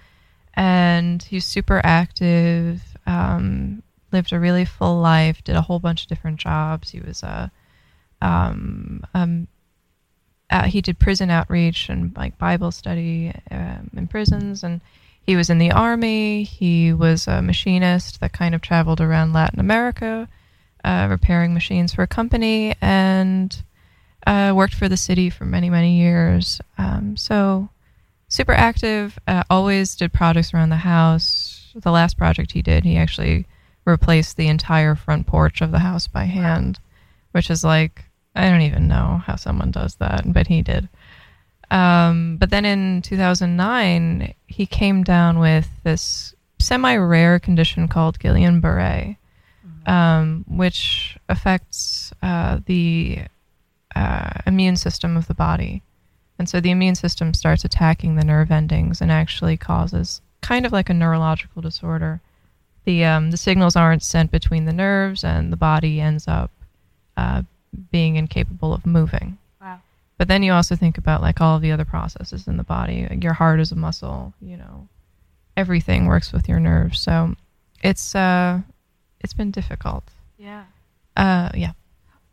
[0.56, 2.82] and he's super active.
[3.06, 5.44] Um, lived a really full life.
[5.44, 6.92] Did a whole bunch of different jobs.
[6.92, 7.52] He was a
[8.22, 9.48] um, um,
[10.50, 14.82] uh, he did prison outreach and like Bible study um, in prisons, and
[15.22, 16.44] he was in the army.
[16.44, 20.28] He was a machinist that kind of traveled around Latin America.
[20.84, 23.64] uh, repairing machines for a company and
[24.26, 26.62] uh, worked for the city for many, many years.
[26.78, 27.70] Um, so,
[28.28, 31.72] super active, uh, always did projects around the house.
[31.76, 33.46] The last project he did, he actually
[33.86, 36.80] replaced the entire front porch of the house by hand,
[37.32, 38.06] which is like,
[38.36, 40.88] I don't even know how someone does that, but he did.
[41.70, 48.62] Um, but then in 2009, he came down with this semi rare condition called Guillain
[48.62, 49.18] Barre,
[49.86, 53.20] um, which affects uh, the
[53.96, 55.82] uh, immune system of the body.
[56.38, 60.72] And so the immune system starts attacking the nerve endings and actually causes kind of
[60.72, 62.20] like a neurological disorder.
[62.86, 66.52] The, um, the signals aren't sent between the nerves, and the body ends up
[67.16, 67.44] uh,
[67.92, 69.38] being incapable of moving.
[69.62, 69.82] Wow.
[70.18, 73.08] But then you also think about like all of the other processes in the body.
[73.22, 74.88] Your heart is a muscle, you know,
[75.56, 77.00] everything works with your nerves.
[77.00, 77.36] So
[77.84, 78.62] it's uh,
[79.20, 80.04] it's been difficult.
[80.38, 80.66] Yeah.
[81.16, 81.74] Uh, yeah.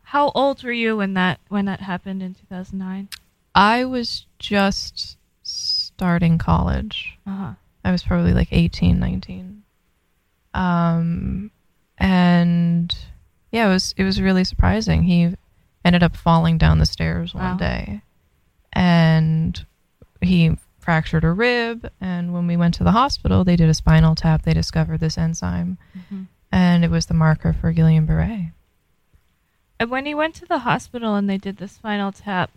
[0.03, 3.09] How old were you when that when that happened in 2009?
[3.53, 7.17] I was just starting college.
[7.27, 7.53] Uh-huh.
[7.83, 9.63] I was probably like 18, 19.
[10.59, 11.51] Um,
[11.97, 12.93] and
[13.51, 15.03] yeah, it was it was really surprising.
[15.03, 15.35] He
[15.85, 17.57] ended up falling down the stairs one Wow.
[17.57, 18.01] day,
[18.73, 19.65] and
[20.21, 21.89] he fractured a rib.
[22.01, 24.43] And when we went to the hospital, they did a spinal tap.
[24.43, 26.27] They discovered this enzyme, Mhm.
[26.51, 28.51] and it was the marker for Guillain-Barré.
[29.79, 32.51] And when he went to the hospital and they did the spinal tap,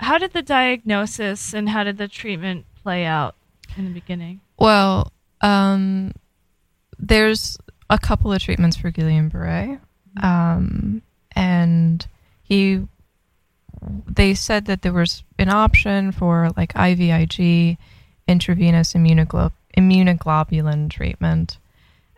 [0.00, 3.34] how did the diagnosis and how did the treatment play out
[3.76, 4.40] in the beginning?
[4.58, 6.12] Well, um,
[6.98, 7.58] there's
[7.90, 9.80] a couple of treatments for Guillain-Barré,
[10.22, 12.06] um, and
[12.42, 12.86] he
[14.08, 17.76] they said that there was an option for like IVIG,
[18.26, 21.58] intravenous immunoglo- immunoglobulin treatment,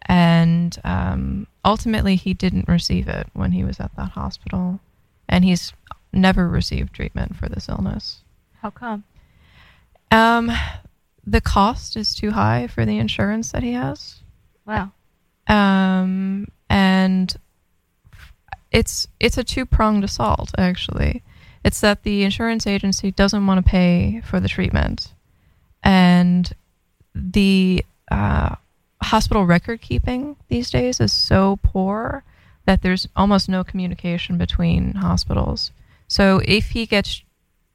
[0.02, 4.80] and um, ultimately he didn't receive it when he was at that hospital,
[5.28, 5.72] and he's
[6.12, 8.22] never received treatment for this illness.
[8.60, 9.04] How come?
[10.10, 10.52] Um,
[11.26, 14.20] the cost is too high for the insurance that he has.
[14.66, 14.90] Wow.
[15.48, 17.34] Um, and
[18.72, 21.22] it's it's a two pronged assault actually.
[21.64, 25.12] It's that the insurance agency doesn't want to pay for the treatment,
[25.82, 26.52] and
[27.14, 28.56] the uh,
[29.02, 32.24] hospital record keeping these days is so poor
[32.66, 35.70] that there's almost no communication between hospitals.
[36.08, 37.22] So if he gets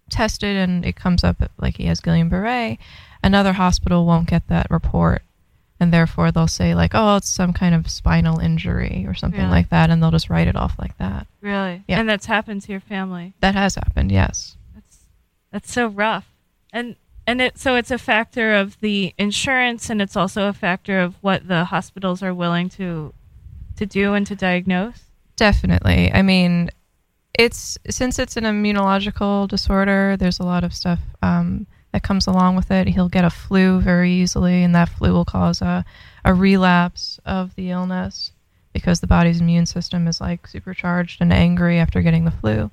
[0.09, 2.77] tested and it comes up like he has Guillain-Barré,
[3.23, 5.23] another hospital won't get that report,
[5.81, 9.51] and therefore they'll say like, "Oh, it's some kind of spinal injury or something Really?
[9.51, 11.27] like that," and they'll just write it off like that.
[11.41, 11.83] Really?
[11.87, 11.99] Yeah.
[11.99, 13.33] And that's happened to your family.
[13.41, 14.55] That has happened, yes.
[14.73, 14.97] That's
[15.51, 16.27] that's so rough.
[16.71, 16.95] And
[17.27, 21.15] and it so it's a factor of the insurance and it's also a factor of
[21.21, 23.13] what the hospitals are willing to
[23.77, 25.05] to do and to diagnose.
[25.35, 26.11] Definitely.
[26.13, 26.69] I mean,
[27.33, 30.15] it's since it's an immunological disorder.
[30.17, 32.87] There's a lot of stuff um, that comes along with it.
[32.87, 35.85] He'll get a flu very easily, and that flu will cause a,
[36.23, 38.31] a relapse of the illness
[38.73, 42.71] because the body's immune system is like supercharged and angry after getting the flu.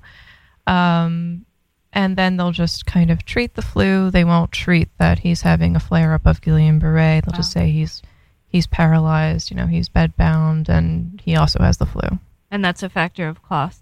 [0.65, 1.45] Um,
[1.91, 4.11] and then they'll just kind of treat the flu.
[4.11, 7.23] They won't treat that he's having a flare up of Guillain-Barré.
[7.23, 8.01] They'll just say he's
[8.47, 9.49] he's paralyzed.
[9.49, 12.19] You know, he's bedbound, and he also has the flu.
[12.51, 13.81] And that's a factor of costs.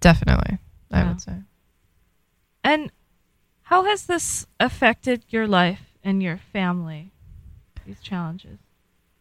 [0.00, 0.58] Definitely,
[0.90, 1.34] I would say.
[2.64, 2.90] And
[3.66, 7.10] how has this affected your life and your family?
[7.84, 8.60] These challenges.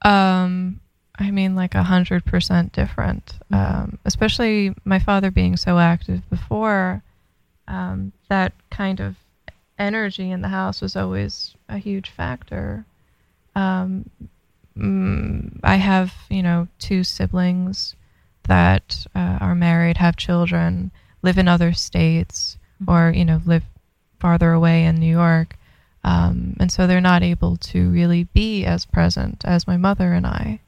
[0.04, 0.82] Um,
[1.18, 3.40] I mean, like a hundred percent different.
[3.52, 7.02] Um, especially my father being so active before.
[7.68, 9.16] Um, that kind of
[9.80, 12.86] energy in the house was always a huge factor.
[13.56, 14.12] Um,
[14.78, 17.96] mm, I have, you know, two siblings
[18.48, 20.92] that uh, are married, have children,
[21.24, 23.64] live in other states, or you know, live
[24.20, 25.58] farther away in New York.
[26.04, 30.28] Um, and so they're not able to really be as present as my mother and
[30.28, 30.60] I.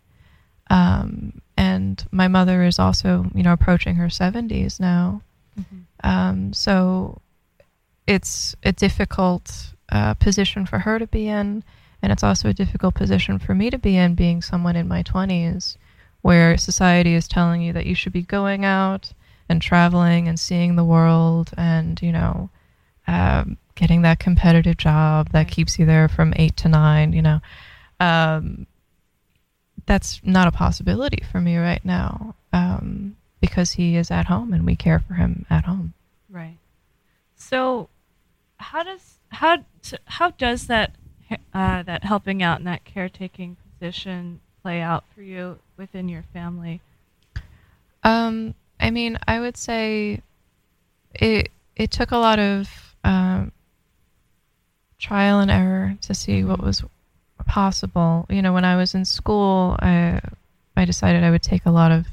[0.69, 5.21] Um, and my mother is also, you know, approaching her 70s now.
[6.03, 7.21] Um, so
[8.05, 11.63] it's a difficult uh, position for her to be in.
[12.01, 15.03] And it's also a difficult position for me to be in, being someone in my
[15.03, 15.77] 20s,
[16.21, 19.13] where society is telling you that you should be going out
[19.49, 22.49] and traveling and seeing the world and, you know,
[23.07, 27.39] um, getting that competitive job that keeps you there from eight to nine, you know.
[27.99, 28.67] Um,
[29.85, 34.65] that's not a possibility for me right now um, because he is at home and
[34.65, 35.93] we care for him at home.
[36.29, 36.57] Right.
[37.35, 37.89] So,
[38.57, 39.63] how does how
[40.05, 40.95] how does that
[41.53, 46.81] uh, that helping out and that caretaking position play out for you within your family?
[48.03, 50.21] Um, I mean, I would say
[51.13, 53.51] it it took a lot of um,
[54.99, 56.83] trial and error to see what was
[57.45, 58.25] possible.
[58.29, 60.21] You know, when I was in school, I
[60.75, 62.05] I decided I would take a lot of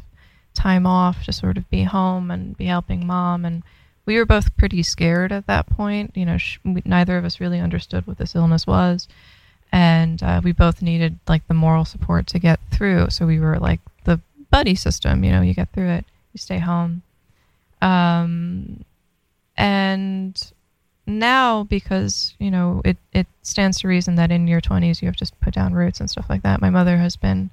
[0.54, 3.64] time off to sort of be home and be helping mom and
[4.06, 7.40] we were both pretty scared at that point you know sh- we, neither of us
[7.40, 9.08] really understood what this illness was
[9.72, 13.58] and uh, we both needed like the moral support to get through so we were
[13.58, 17.02] like the buddy system you know you get through it you stay home
[17.82, 18.84] um,
[19.56, 20.52] and
[21.06, 25.16] now because you know it, it stands to reason that in your 20s you have
[25.16, 26.60] to put down roots and stuff like that.
[26.60, 27.50] My mother has been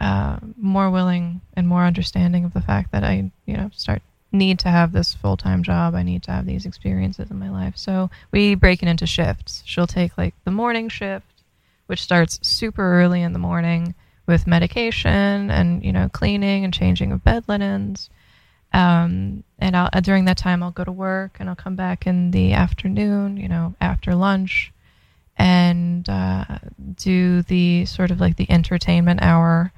[0.00, 4.58] uh, more willing and more understanding of the fact that i you know start need
[4.58, 5.94] to have this full-time job.
[5.94, 7.78] I need to have these experiences in my life.
[7.78, 9.62] So we break it into shifts.
[9.64, 11.38] She'll take like the morning shift
[11.88, 13.94] which starts super early in the morning
[14.26, 18.08] with medication and you know cleaning and changing of bed linens
[18.72, 22.06] um, and I'll, uh, during that time i'll go to work and i'll come back
[22.06, 24.72] in the afternoon you know after lunch
[25.38, 26.44] and uh,
[26.96, 29.72] do the sort of like the entertainment hour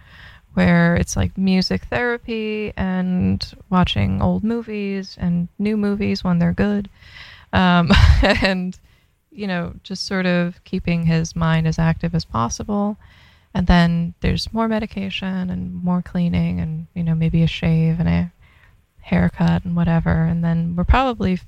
[0.55, 6.89] where it's like music therapy and watching old movies and new movies when they're good.
[7.53, 7.91] Um,
[8.23, 8.79] and
[9.33, 12.97] you know just sort of keeping his mind as active as possible.
[13.53, 18.09] And then there's more medication and more cleaning and you know maybe a shave and
[18.09, 18.33] a
[19.03, 21.39] haircut and whatever and then we're probably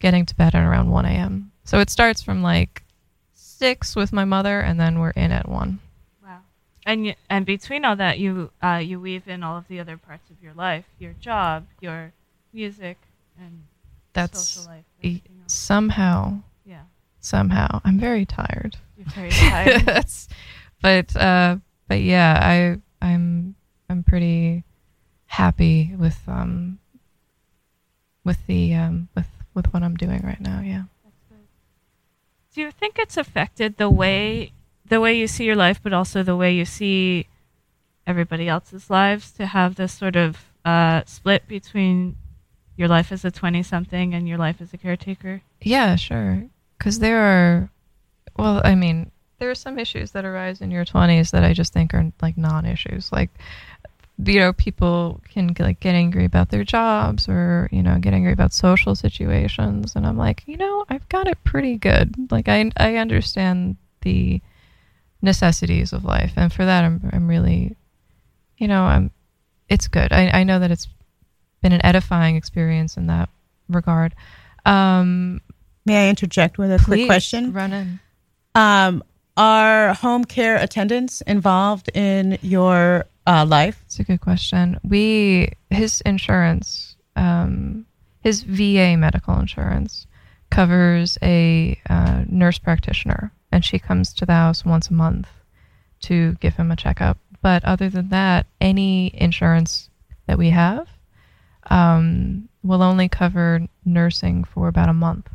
[0.00, 2.82] getting to bed at around 1 a.m so it starts from like
[3.34, 5.78] six with my mother and then we're in at one
[6.24, 6.38] Wow.
[6.84, 9.96] And y- and between all that, you uh, you weave in all of the other
[9.96, 12.12] parts of your life, your job, your
[12.52, 12.98] music,
[13.38, 13.64] and
[14.12, 14.84] that's social life.
[15.02, 16.82] e- somehow Yeah,
[17.20, 19.84] somehow i'm very tired you're very tired.
[20.82, 21.56] But uh
[21.86, 23.54] but yeah i i'm
[23.88, 24.64] i'm pretty
[25.26, 26.78] happy with um
[28.24, 30.84] with the um with with what i'm doing right now yeah
[32.54, 34.52] Do you think it's affected the way
[34.84, 37.26] the way you see your life, but also the way you see
[38.06, 42.16] everybody else's lives to have this sort of uh, split between
[42.76, 45.40] your life as a twenty something and your life as a caretaker?
[45.62, 46.44] Yeah, sure.
[46.76, 47.70] Because there are,
[48.36, 51.72] well, I mean, there are some issues that arise in your 20s that I just
[51.72, 53.10] think are like non issues.
[53.12, 53.30] Like,
[54.18, 58.32] you know, people can like get angry about their jobs or, you know, get angry
[58.32, 59.96] about social situations.
[59.96, 62.14] And I'm like, you know, I've got it pretty good.
[62.30, 64.40] Like, I, I understand the
[65.22, 66.32] necessities of life.
[66.36, 67.76] And for that, I'm, I'm really,
[68.58, 69.10] you know, I'm,
[69.68, 70.12] it's good.
[70.12, 70.88] I, I know that it's
[71.62, 73.28] been an edifying experience in that
[73.68, 74.14] regard.
[74.66, 75.40] Um,
[75.84, 77.52] May I interject with a quick question?
[77.52, 78.00] Run in.
[78.54, 79.02] Um,
[79.36, 83.82] are home care attendants involved in your uh, life?
[83.86, 84.78] It's a good question.
[84.82, 87.86] We his insurance, um,
[88.20, 90.06] his VA medical insurance
[90.50, 95.28] covers a uh, nurse practitioner, and she comes to the house once a month
[96.00, 97.18] to give him a checkup.
[97.40, 99.88] But other than that, any insurance
[100.26, 100.88] that we have
[101.70, 105.28] um, will only cover nursing for about a month.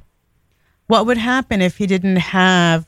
[0.87, 2.87] What would happen if he didn't have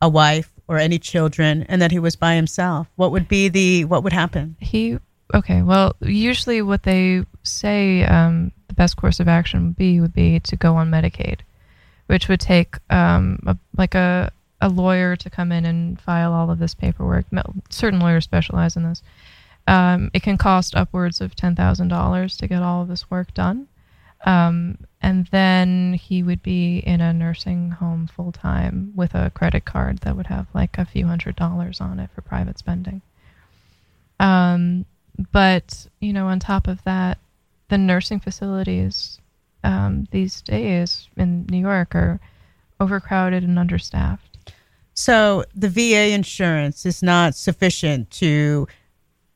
[0.00, 2.86] a wife or any children and that he was by himself?
[2.96, 4.56] What would be the what would happen?
[4.60, 4.98] He
[5.34, 5.62] okay.
[5.62, 10.40] Well, usually what they say um, the best course of action would be would be
[10.40, 11.40] to go on Medicaid,
[12.06, 16.50] which would take um, a, like a a lawyer to come in and file all
[16.50, 17.26] of this paperwork.
[17.70, 19.02] Certain lawyers specialize in this.
[19.66, 23.32] Um, it can cost upwards of ten thousand dollars to get all of this work
[23.34, 23.68] done,
[24.24, 29.64] um, and then he would be in a nursing home full time with a credit
[29.64, 33.00] card that would have like a few hundred dollars on it for private spending.
[34.18, 34.84] Um,
[35.32, 37.18] but you know, on top of that,
[37.68, 39.20] the nursing facilities
[39.64, 42.20] um, these days in New York are
[42.80, 44.38] overcrowded and understaffed.
[44.94, 48.66] So the VA insurance is not sufficient to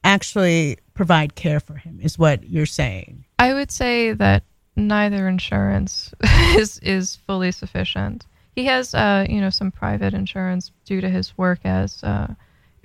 [0.02, 3.24] actually provide care for him, is what you're saying.
[3.38, 4.42] I would say that
[4.76, 6.12] neither insurance
[6.56, 8.26] is is fully sufficient.
[8.54, 12.34] He has, uh, you know, some private insurance due to his work as uh,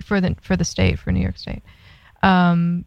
[0.02, 1.62] for the for the state for New York State.
[2.22, 2.84] Um,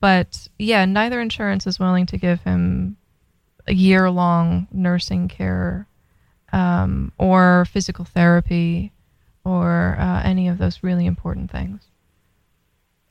[0.00, 2.96] but yeah, neither insurance is willing to give him
[3.66, 5.86] a year long nursing care
[6.52, 8.92] um, or physical therapy
[9.44, 11.89] or uh, any of those really important things.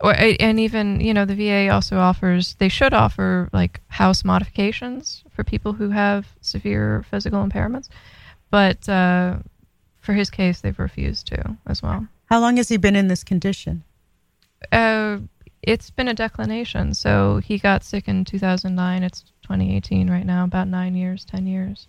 [0.02, 5.24] Or and even you know the VA also offers they should offer like house modifications
[5.32, 7.90] for people who have severe physical impairments,
[8.50, 9.38] but uh,
[10.00, 12.08] for his case they've refused to as well.
[12.30, 13.84] How long has he been in this condition?
[14.72, 15.18] Uh,
[15.62, 16.94] it's been a declination.
[16.94, 19.04] So he got sick in 2009.
[19.04, 21.88] It's 2018 right now, about nine years, 10 years.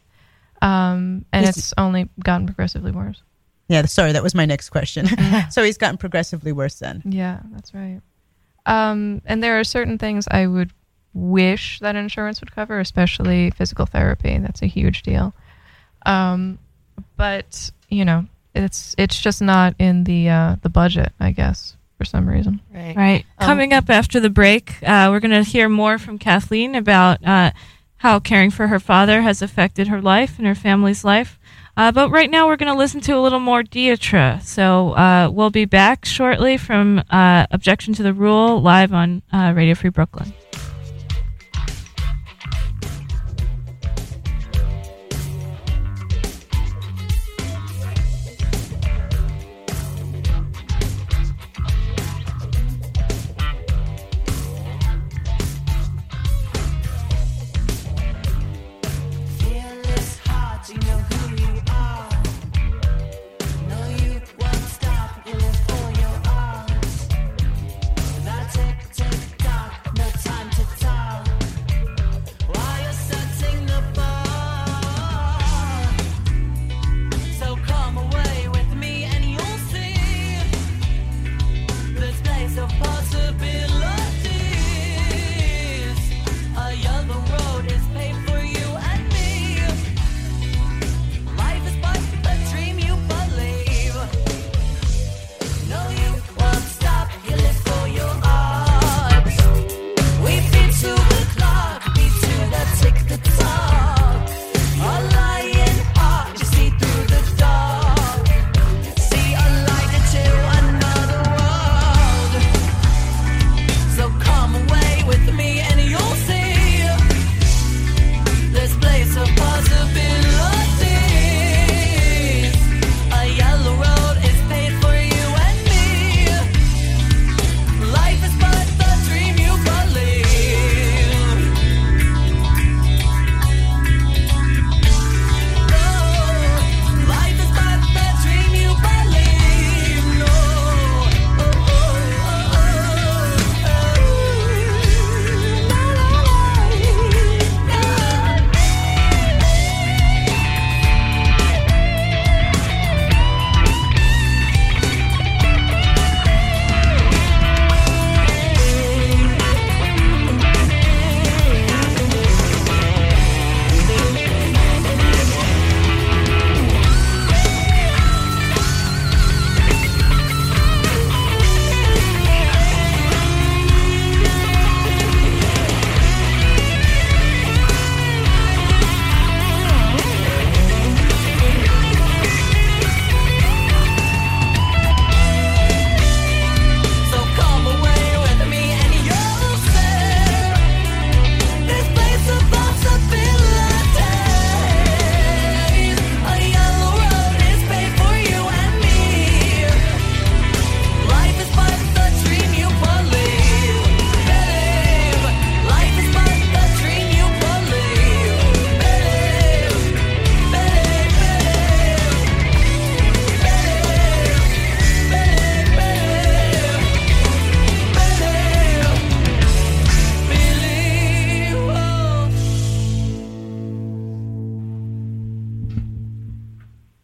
[0.62, 3.22] Um, and Is- it's only gotten progressively worse.
[3.70, 5.06] Yeah, sorry, that was my next question.
[5.50, 7.02] so he's gotten progressively worse then.
[7.04, 8.00] Yeah, that's right.
[8.66, 10.72] Um, and there are certain things I would
[11.14, 14.36] wish that insurance would cover, especially physical therapy.
[14.38, 15.32] That's a huge deal.
[16.04, 16.58] Um,
[17.16, 22.04] but you know, it's it's just not in the uh, the budget, I guess, for
[22.04, 22.60] some reason.
[22.74, 22.96] Right.
[22.96, 23.26] Right.
[23.38, 27.24] Um, Coming up after the break, uh, we're going to hear more from Kathleen about
[27.24, 27.52] uh,
[27.98, 31.38] how caring for her father has affected her life and her family's life.
[31.76, 34.42] Uh, but right now, we're going to listen to a little more Dietra.
[34.42, 39.52] So uh, we'll be back shortly from uh, Objection to the Rule live on uh,
[39.54, 40.32] Radio Free Brooklyn.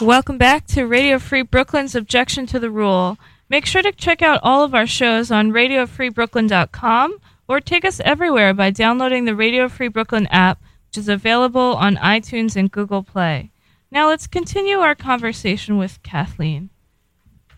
[0.01, 3.17] Welcome back to Radio Free Brooklyn's Objection to the Rule.
[3.49, 7.19] Make sure to check out all of our shows on radiofreebrooklyn.com
[7.49, 11.97] or take us everywhere by downloading the Radio Free Brooklyn app, which is available on
[11.97, 13.51] iTunes and Google Play.
[13.91, 16.69] Now let's continue our conversation with Kathleen.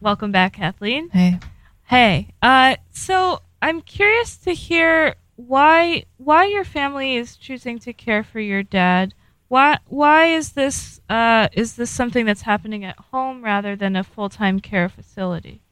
[0.01, 1.11] Welcome back, Kathleen.
[1.11, 1.41] Hey.
[1.87, 8.23] Hey, uh, so I'm curious to hear why why your family is choosing to care
[8.23, 9.15] for your dad.
[9.49, 14.05] Why why is this uh, is this something that's happening at home rather than a
[14.05, 15.63] full time care facility?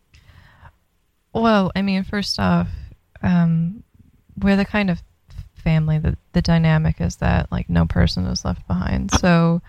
[1.35, 2.69] Well, I mean, first off,
[3.23, 3.83] um,
[4.39, 5.03] we're the kind of
[5.55, 9.11] family that the dynamic is that like no person is left behind.
[9.11, 9.61] So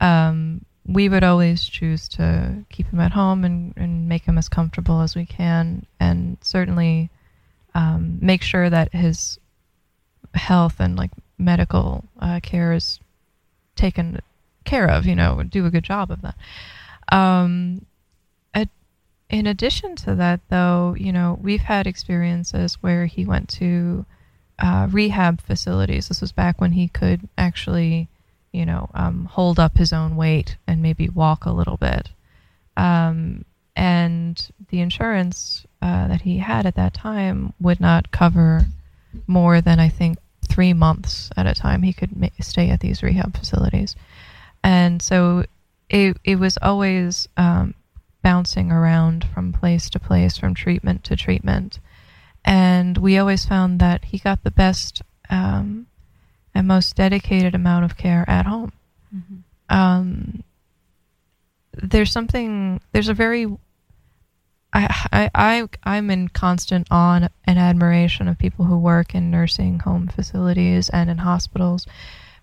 [0.00, 4.48] um, we would always choose to keep him at home and, and make him as
[4.48, 7.10] comfortable as we can, and certainly
[7.74, 9.38] um, make sure that his
[10.34, 12.98] health and like medical uh, care is
[13.78, 14.20] taken
[14.64, 15.06] care of.
[15.06, 16.36] You know, do a good job of that.
[17.10, 17.86] Um,
[19.30, 24.06] in addition to that, though, you know, we've had experiences where he went to
[24.58, 26.08] uh, rehab facilities.
[26.08, 28.08] This was back when he could actually,
[28.52, 32.08] you know, um, hold up his own weight and maybe walk a little bit.
[32.76, 33.44] Um,
[33.76, 38.66] and the insurance uh, that he had at that time would not cover
[39.26, 41.82] more than I think three months at a time.
[41.82, 43.96] He could ma- stay at these rehab facilities,
[44.62, 45.44] and so
[45.88, 47.74] it it was always um,
[48.22, 51.78] bouncing around from place to place, from treatment to treatment,
[52.44, 55.86] and we always found that he got the best um,
[56.54, 58.72] and most dedicated amount of care at home.
[59.68, 60.42] Um,
[61.72, 62.80] there's something.
[62.92, 63.46] There's a very
[64.72, 69.80] I, I, I, I'm in constant awe and admiration of people who work in nursing
[69.80, 71.86] home facilities and in hospitals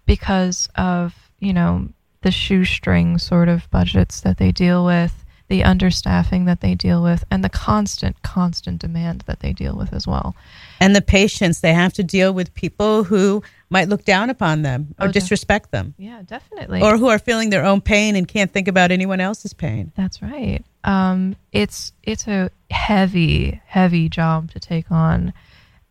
[0.05, 1.89] because of, you know,
[2.21, 7.23] the shoestring sort of budgets that they deal with, the understaffing that they deal with,
[7.29, 10.35] and the constant, constant demand that they deal with as well.
[10.79, 14.95] And the patients, they have to deal with people who might look down upon them
[14.99, 16.81] or Oh, disrespect them, Yeah, definitely.
[16.81, 19.91] or who are feeling their own pain and can't think about anyone else's pain.
[19.95, 20.63] That's right.
[20.83, 25.33] Um, it's it's a heavy, heavy job to take on,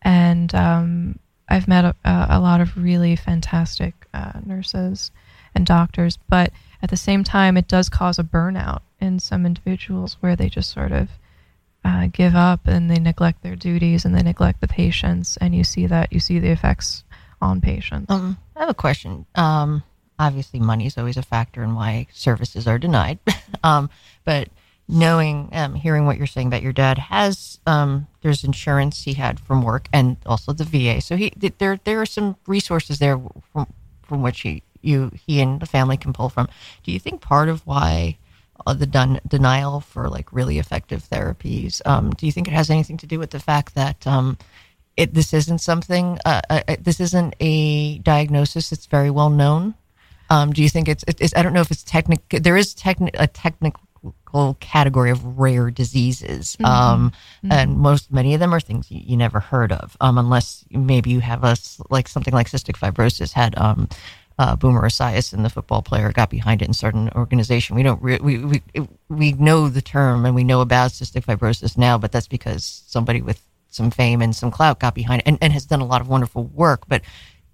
[0.03, 5.11] and um, I've met a, a lot of really fantastic uh, nurses
[5.55, 6.53] and doctors, but
[6.85, 10.71] at the same time, it does cause a burnout in some individuals where they just
[10.71, 11.09] sort of
[11.83, 15.65] uh, give up and they neglect their duties and they neglect the patients, and you
[15.65, 17.03] see that you see the effects
[17.41, 18.11] on patients.
[18.11, 19.25] Um, I have a question.
[19.35, 19.83] Um,
[20.19, 23.19] obviously, money is always a factor in why services are denied.
[23.65, 23.89] um,
[24.27, 24.51] but
[24.87, 29.41] knowing, um, hearing what you're saying about your dad has, um, there's insurance he had
[29.41, 31.01] from work and also the VA.
[31.01, 33.19] So he th- there there are some resources there
[33.55, 33.73] from
[34.03, 36.49] from which he you he and the family can pull from.
[36.83, 38.19] Do you think part of why
[38.67, 41.83] uh, the denial for like really effective therapies?
[41.85, 44.39] Um, do you think it has anything to do with the fact that um,
[44.97, 49.75] it this isn't something uh, uh, uh, this isn't a diagnosis that's very well known?
[50.31, 52.41] Um, do you think it's, it's I don't know if it's technical.
[52.41, 57.13] there is techni- a technical category of rare diseases um,
[57.51, 61.11] and most many of them are things you, you never heard of um, unless maybe
[61.11, 61.57] you have a
[61.89, 63.89] like something like cystic fibrosis had um,
[64.39, 67.77] uh, Boomer Esiason, the football player, got behind it and started an organization.
[67.77, 68.63] We don't re- we we
[69.09, 73.23] we know the term and we know about cystic fibrosis now, but that's because somebody
[73.23, 76.01] with some fame and some clout got behind it and, and has done a lot
[76.01, 76.83] of wonderful work.
[76.89, 77.03] But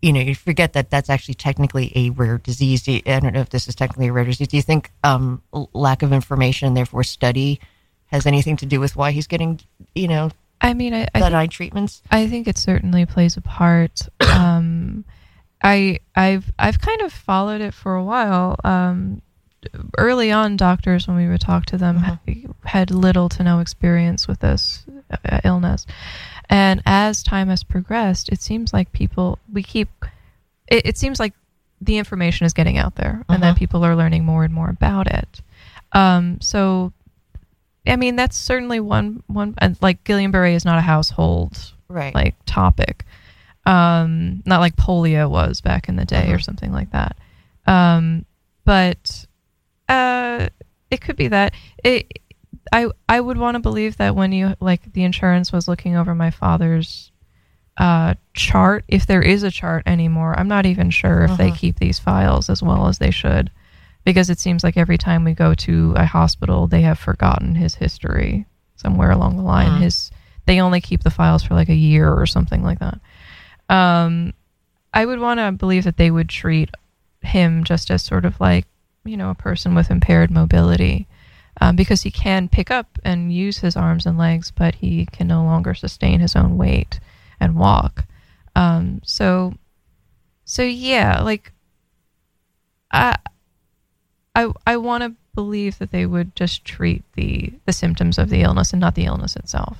[0.00, 2.88] you know, you forget that that's actually technically a rare disease.
[2.88, 4.48] I don't know if this is technically a rare disease.
[4.48, 5.42] Do you think um,
[5.74, 7.60] lack of information and therefore study
[8.06, 9.60] has anything to do with why he's getting
[9.94, 10.30] you know
[10.62, 12.02] I mean, I, I think- denied treatments?
[12.10, 14.00] I think it certainly plays a part.
[14.20, 15.04] Um,
[15.62, 18.56] I I've I've kind of followed it for a while.
[18.64, 19.22] Um,
[19.98, 22.18] early on, doctors when we would talk to them ha-
[22.64, 24.84] had little to no experience with this
[25.30, 25.86] uh, illness,
[26.48, 29.88] and as time has progressed, it seems like people we keep.
[30.68, 31.34] It, it seems like
[31.80, 33.58] the information is getting out there, and that Mhm.
[33.58, 35.42] people are learning more and more about it.
[35.92, 36.92] Um, so
[37.86, 39.54] I mean, that's certainly one one.
[39.58, 42.14] And like Guillain-Barré is not a household Right.
[42.14, 43.04] like topic,
[43.66, 46.44] um, not like polio was back in the day or Mhm.
[46.44, 47.16] something like that.
[47.66, 48.24] Um,
[48.64, 49.26] but
[49.88, 50.48] uh,
[50.90, 51.54] it could be that
[51.84, 52.18] it.
[52.72, 56.14] I I would want to believe that when you like the insurance was looking over
[56.14, 57.10] my father's
[57.76, 61.56] uh, chart, if there is a chart anymore, I'm not even sure if they Mhm.
[61.56, 63.50] keep these files as well as they should
[64.04, 67.76] because it seems like every time we go to a hospital, they have forgotten his
[67.76, 68.44] history
[68.76, 69.72] somewhere along the line.
[69.72, 69.80] Mm.
[69.80, 70.10] His
[70.46, 72.98] they only keep the files for like a year or something like that.
[73.70, 74.34] Um,
[74.92, 76.70] I would want to believe that they would treat
[77.22, 78.66] him just as sort of like
[79.04, 81.06] you know a person with impaired mobility.
[81.62, 85.26] Um, because he can pick up and use his arms and legs, but he can
[85.26, 87.00] no longer sustain his own weight
[87.38, 88.04] and walk.
[88.56, 89.54] Um, so,
[90.44, 91.52] so yeah, like
[92.92, 93.16] I,
[94.34, 98.42] I, I want to believe that they would just treat the the symptoms of the
[98.42, 99.76] illness and not the illness itself.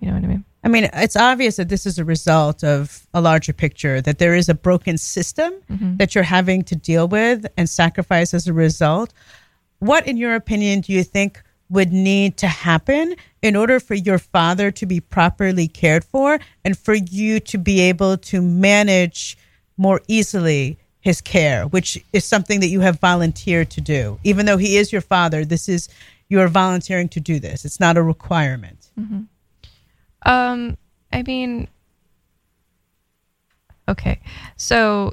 [0.00, 0.44] You know what I mean?
[0.64, 4.34] I mean, it's obvious that this is a result of a larger picture, that there
[4.34, 5.96] is a broken system mm-hmm.
[5.96, 9.12] that you're having to deal with and sacrifice as a result.
[9.80, 14.18] What, in your opinion, do you think would need to happen in order for your
[14.18, 19.38] father to be properly cared for and for you to be able to manage
[19.78, 24.20] more easily his care, which is something that you have volunteered to do?
[24.22, 25.88] Even though he is your father, this is
[26.28, 27.64] you're volunteering to do this.
[27.64, 28.90] It's not a requirement.
[28.98, 29.22] Mm-hmm.
[30.24, 30.76] Um,
[31.12, 31.68] I mean,
[33.88, 34.20] okay,
[34.56, 35.12] so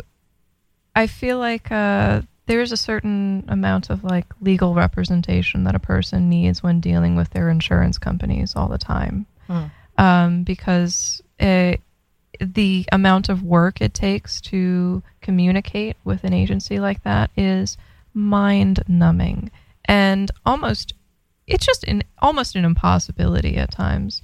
[0.96, 6.30] I feel like uh, there's a certain amount of like legal representation that a person
[6.30, 9.26] needs when dealing with their insurance companies all the time,
[9.98, 11.82] um, because it,
[12.40, 17.78] the amount of work it takes to communicate with an agency like that is
[18.14, 19.52] mind numbing
[19.86, 20.94] and almost
[21.48, 24.22] it's just an almost an impossibility at times.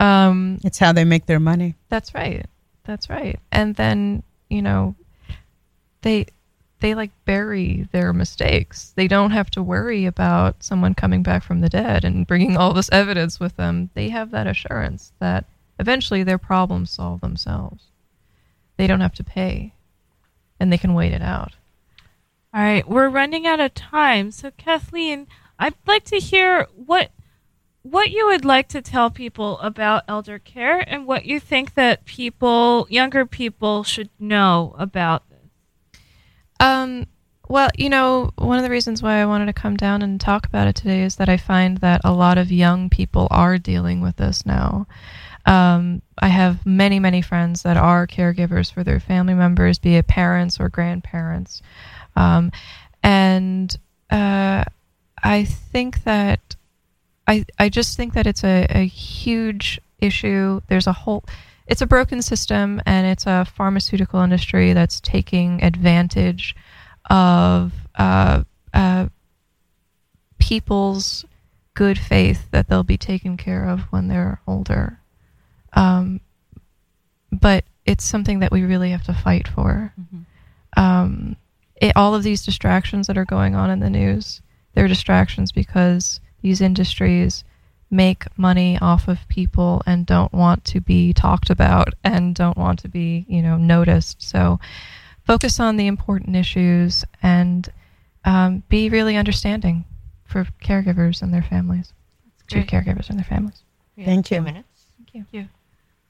[0.00, 1.74] Um, It's how they make their money.
[1.88, 2.46] that's right.
[2.84, 3.38] That's right.
[3.50, 4.94] And then, you know,
[6.02, 6.26] they
[6.80, 8.92] they like bury their mistakes.
[8.96, 12.74] They don't have to worry about someone coming back from the dead and bringing all
[12.74, 13.88] this evidence with them.
[13.94, 15.46] They have that assurance that
[15.80, 17.84] eventually their problems solve themselves.
[18.76, 19.72] They don't have to pay
[20.60, 21.52] and they can wait it out.
[22.54, 24.30] All right, we're running out of time.
[24.30, 25.26] So Kathleen,
[25.58, 27.10] I'd like to hear what
[27.90, 32.04] what you would like to tell people about elder care and what you think that
[32.04, 36.00] people, younger people should know about this.
[36.58, 37.06] Um,
[37.48, 40.46] well, you know, one of the reasons why I wanted to come down and talk
[40.46, 44.00] about it today is that I find that a lot of young people are dealing
[44.00, 44.88] with this now.
[45.44, 50.08] Um, I have many, many friends that are caregivers for their family members, be it
[50.08, 51.62] parents or grandparents.
[52.16, 52.50] Um,
[53.00, 53.76] and
[54.10, 54.64] uh,
[55.22, 56.55] I think that
[57.26, 60.60] I, I just think that it's a, a huge issue.
[60.68, 61.24] There's a whole,
[61.66, 66.54] it's a broken system, and it's a pharmaceutical industry that's taking advantage
[67.10, 69.06] of uh, uh,
[70.38, 71.24] people's
[71.74, 75.00] good faith that they'll be taken care of when they're older.
[75.72, 76.20] Um,
[77.32, 79.92] but it's something that we really have to fight for.
[80.76, 81.36] Um,
[81.76, 84.40] it, all of these distractions that are going on in the news,
[84.74, 87.42] they're distractions because these industries
[87.90, 92.78] make money off of people and don't want to be talked about and don't want
[92.78, 94.22] to be, you know, noticed.
[94.22, 94.60] So
[95.24, 97.68] focus on the important issues and
[98.24, 99.84] um, be really understanding
[100.24, 101.92] for caregivers and their families.
[102.46, 103.64] Treat caregivers and their families.
[103.96, 104.42] Thank Two you.
[104.42, 104.68] minutes.
[105.12, 105.48] Thank you.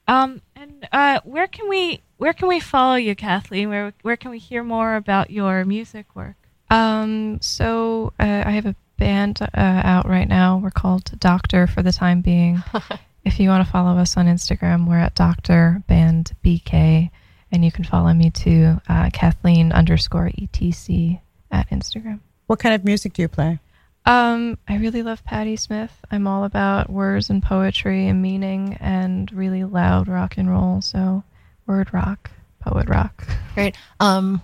[0.07, 3.69] Um, and uh, where can we where can we follow you, Kathleen?
[3.69, 6.35] Where where can we hear more about your music work?
[6.69, 10.57] Um, so uh, I have a band uh, out right now.
[10.57, 12.63] We're called Doctor for the time being.
[13.25, 17.09] if you want to follow us on Instagram, we're at Doctor Band BK,
[17.51, 21.21] and you can follow me to uh, Kathleen underscore etc
[21.51, 22.19] at Instagram.
[22.47, 23.59] What kind of music do you play?
[24.05, 25.91] Um, I really love Patti Smith.
[26.09, 30.81] I'm all about words and poetry and meaning and really loud rock and roll.
[30.81, 31.23] So,
[31.65, 32.31] word rock,
[32.61, 33.27] poet rock.
[33.53, 33.75] Great.
[33.99, 34.41] Um,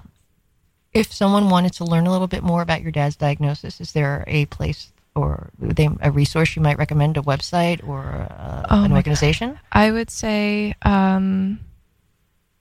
[0.94, 4.24] if someone wanted to learn a little bit more about your dad's diagnosis, is there
[4.28, 8.92] a place or they, a resource you might recommend, a website or uh, Oh an
[8.92, 9.60] my organization?
[9.72, 11.60] I would say, um,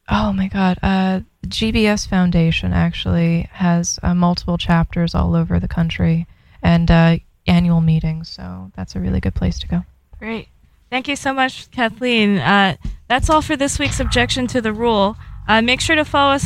[0.08, 6.26] oh my God, uh, GBS Foundation actually has uh, multiple chapters all over the country
[6.62, 7.16] and uh,
[7.46, 8.28] annual meetings.
[8.28, 9.84] So that's a really good place to go.
[10.18, 10.48] Great.
[10.90, 12.38] Thank you so much, Kathleen.
[12.38, 12.76] Uh,
[13.08, 15.16] that's all for this week's Objection to the Rule.
[15.48, 16.40] Uh, make sure to follow us